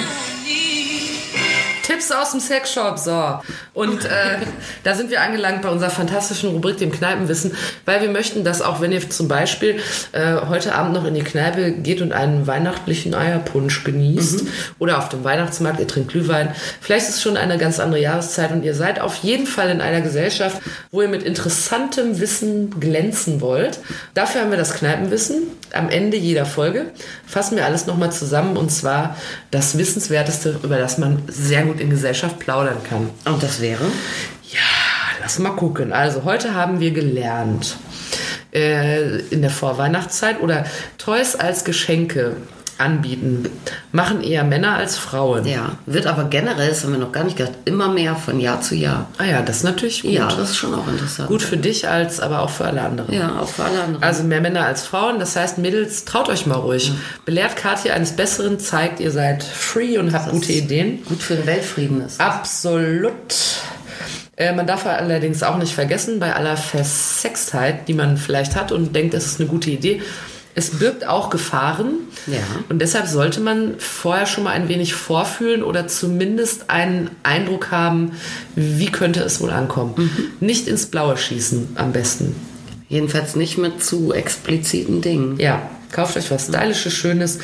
[2.02, 3.39] Tipps aus dem Sexshop, so.
[3.74, 4.38] Und äh,
[4.84, 8.82] da sind wir angelangt bei unserer fantastischen Rubrik, dem Kneipenwissen, weil wir möchten, dass auch
[8.82, 9.80] wenn ihr zum Beispiel
[10.12, 14.45] äh, heute Abend noch in die Kneipe geht und einen weihnachtlichen Eierpunsch genießt
[14.80, 18.52] oder auf dem Weihnachtsmarkt, ihr trinkt Glühwein, vielleicht ist es schon eine ganz andere Jahreszeit
[18.52, 23.41] und ihr seid auf jeden Fall in einer Gesellschaft, wo ihr mit interessantem Wissen glänzen
[23.41, 23.80] wollt.
[24.14, 25.43] Dafür haben wir das Kneipenwissen.
[25.74, 26.88] Am Ende jeder Folge
[27.26, 29.16] fassen wir alles nochmal zusammen und zwar
[29.52, 33.10] das Wissenswerteste, über das man sehr gut in Gesellschaft plaudern kann.
[33.26, 33.84] Und das wäre?
[34.52, 34.60] Ja,
[35.22, 35.94] lass mal gucken.
[35.94, 37.78] Also heute haben wir gelernt
[38.54, 40.66] äh, in der Vorweihnachtszeit oder
[40.98, 42.36] Toys als Geschenke
[42.82, 43.50] anbieten
[43.92, 45.46] machen eher Männer als Frauen.
[45.46, 48.62] Ja, wird aber generell, das haben wir noch gar nicht gehört, immer mehr von Jahr
[48.62, 49.08] zu Jahr.
[49.18, 50.12] Ah ja, das ist natürlich gut.
[50.12, 51.28] Ja, das ist schon auch interessant.
[51.30, 53.14] Gut für dich als, aber auch für alle anderen.
[53.14, 54.04] Ja, auch für alle anderen.
[54.04, 55.20] Also mehr Männer als Frauen.
[55.20, 56.92] Das heißt, Mädels, traut euch mal ruhig.
[57.26, 61.04] Belehrt Katja eines Besseren, zeigt, ihr seid free und habt gute Ideen.
[61.06, 62.20] gut für den Weltfrieden ist.
[62.20, 63.14] Absolut.
[64.38, 68.96] Äh, Man darf allerdings auch nicht vergessen, bei aller Versextheit, die man vielleicht hat und
[68.96, 70.02] denkt, das ist eine gute Idee,
[70.56, 71.91] es birgt auch Gefahren.
[72.28, 72.39] Ja.
[72.70, 78.14] Und deshalb sollte man vorher schon mal ein wenig vorfühlen oder zumindest einen Eindruck haben,
[78.56, 80.12] wie könnte es wohl ankommen.
[80.39, 82.36] Nicht ins Blaue schießen am besten.
[82.89, 85.39] Jedenfalls nicht mit zu expliziten Dingen.
[85.39, 87.39] Ja, kauft euch was Stylisches, Schönes.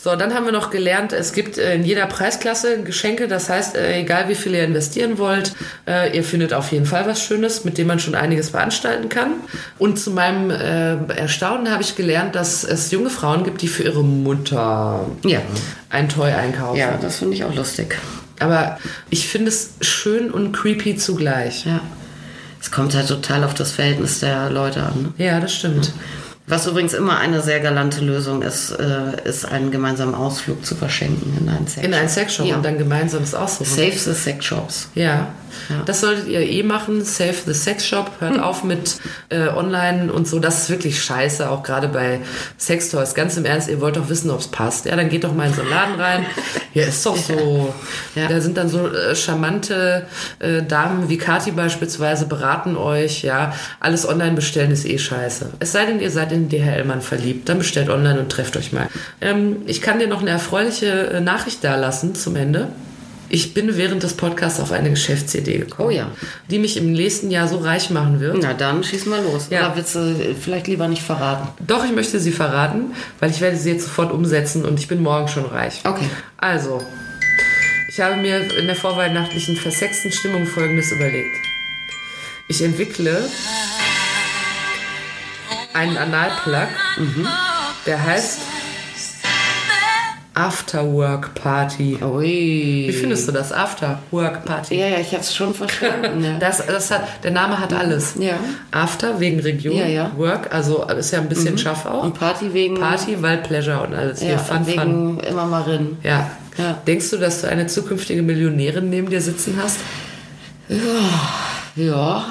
[0.00, 3.28] So, dann haben wir noch gelernt, es gibt äh, in jeder Preisklasse Geschenke.
[3.28, 5.52] Das heißt, äh, egal wie viel ihr investieren wollt,
[5.86, 9.34] äh, ihr findet auf jeden Fall was Schönes, mit dem man schon einiges veranstalten kann.
[9.78, 14.04] Und zu meinem Erstaunen habe ich gelernt, dass es junge Frauen gibt, die für ihre
[14.04, 15.40] Mutter Ja.
[15.90, 16.78] ein Toy einkaufen.
[16.78, 17.96] Ja, das finde ich auch lustig.
[18.40, 18.78] Aber
[19.10, 21.66] ich finde es schön und creepy zugleich.
[21.66, 21.80] Ja.
[22.60, 25.12] Es kommt halt total auf das Verhältnis der Leute an.
[25.16, 25.24] Ne?
[25.24, 25.92] Ja, das stimmt.
[26.48, 31.36] Was übrigens immer eine sehr galante Lösung ist, äh, ist einen gemeinsamen Ausflug zu verschenken
[31.40, 31.84] in einen Sexshop.
[31.84, 32.56] In einen Sexshop Ja.
[32.56, 33.66] und dann gemeinsames aussuchen.
[33.66, 34.88] Save the Sex Shops.
[34.94, 35.28] Ja.
[35.70, 35.82] Ja.
[35.86, 37.04] das solltet ihr eh machen.
[37.04, 38.10] Save the Sex Shop.
[38.20, 40.38] Hört auf mit äh, Online und so.
[40.38, 42.20] Das ist wirklich scheiße, auch gerade bei
[42.58, 43.14] Sextoys.
[43.14, 44.84] Ganz im Ernst, ihr wollt doch wissen, ob es passt.
[44.86, 46.26] Ja, dann geht doch mal in so einen Laden rein.
[46.74, 47.74] Ja, ist doch so.
[48.14, 48.28] Ja.
[48.28, 50.06] Da sind dann so äh, charmante
[50.38, 53.22] äh, Damen wie Kati beispielsweise, beraten euch.
[53.22, 55.54] Ja, alles online bestellen ist eh scheiße.
[55.58, 57.48] Es sei denn, ihr seid in DHL-Mann verliebt.
[57.48, 58.88] Dann bestellt online und trefft euch mal.
[59.20, 62.68] Ähm, ich kann dir noch eine erfreuliche äh, Nachricht dalassen zum Ende.
[63.30, 65.88] Ich bin während des Podcasts auf eine Geschäftsidee gekommen.
[65.88, 66.10] Oh ja.
[66.50, 68.38] Die mich im nächsten Jahr so reich machen wird.
[68.40, 69.48] Na dann, schieß mal los.
[69.50, 69.66] Ja.
[69.66, 71.48] Oder willst du vielleicht lieber nicht verraten?
[71.66, 75.02] Doch, ich möchte sie verraten, weil ich werde sie jetzt sofort umsetzen und ich bin
[75.02, 75.80] morgen schon reich.
[75.84, 76.08] Okay.
[76.38, 76.82] Also,
[77.90, 81.36] ich habe mir in der vorweihnachtlichen versexten Stimmung Folgendes überlegt.
[82.50, 83.28] Ich entwickle
[85.78, 86.68] einen Analplug,
[87.86, 88.40] der heißt
[90.34, 91.98] Afterwork Party.
[92.00, 92.84] Ui.
[92.88, 93.50] Wie findest du das?
[93.52, 94.76] Afterwork Party.
[94.78, 96.22] Ja, ja, ich habe es schon verstanden.
[96.22, 96.36] ja.
[96.38, 98.14] Das, das hat, der Name hat alles.
[98.18, 98.34] Ja.
[98.70, 100.10] After wegen Region, Ja, ja.
[100.16, 102.04] Work, also ist ja ein bisschen scharf auch.
[102.04, 102.76] Und Party wegen.
[102.78, 104.20] Party, weil Pleasure und alles.
[104.20, 104.66] ja, Hier, fun, fun.
[104.66, 105.96] wegen immer mal rin.
[106.04, 106.30] Ja.
[106.56, 106.76] Ja.
[106.86, 109.78] Denkst du, dass du eine zukünftige Millionärin neben dir sitzen hast?
[110.68, 110.78] Ja.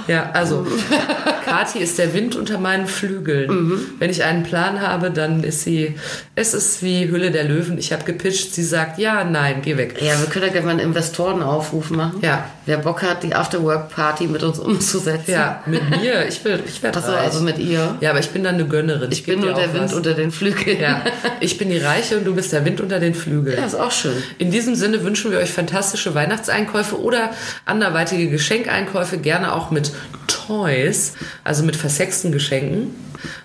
[0.07, 0.65] Ja, also
[1.45, 3.49] Kati ist der Wind unter meinen Flügeln.
[3.49, 3.79] Mhm.
[3.99, 5.95] Wenn ich einen Plan habe, dann ist sie,
[6.35, 7.77] es ist wie Hülle der Löwen.
[7.77, 10.01] Ich habe gepitcht, sie sagt, ja, nein, geh weg.
[10.01, 12.19] Ja, wir können ja gerne mal einen Investorenaufruf machen.
[12.21, 12.49] Ja.
[12.67, 15.31] Wer Bock hat, die Afterwork-Party mit uns umzusetzen.
[15.31, 17.21] Ja, mit mir, ich will, ich werde Achso, reich.
[17.21, 17.95] also mit ihr.
[18.01, 19.09] ja, aber ich bin dann eine Gönnerin.
[19.09, 19.93] Ich bin geb nur der Wind was.
[19.93, 20.77] unter den Flügeln.
[20.79, 21.01] Ja,
[21.39, 23.57] ich bin die Reiche und du bist der Wind unter den Flügeln.
[23.57, 24.21] Ja, ist auch schön.
[24.37, 27.31] In diesem Sinne wünschen wir euch fantastische Weihnachtseinkäufe oder
[27.65, 29.91] anderweitige Geschenkeinkäufe, gerne auch mit
[30.27, 31.13] Toys,
[31.45, 32.93] also mit versexten Geschenken.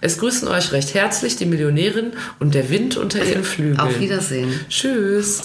[0.01, 3.81] Es grüßen euch recht herzlich die Millionärin und der Wind unter ihren Flügeln.
[3.81, 4.53] Auf Wiedersehen.
[4.68, 5.41] Tschüss.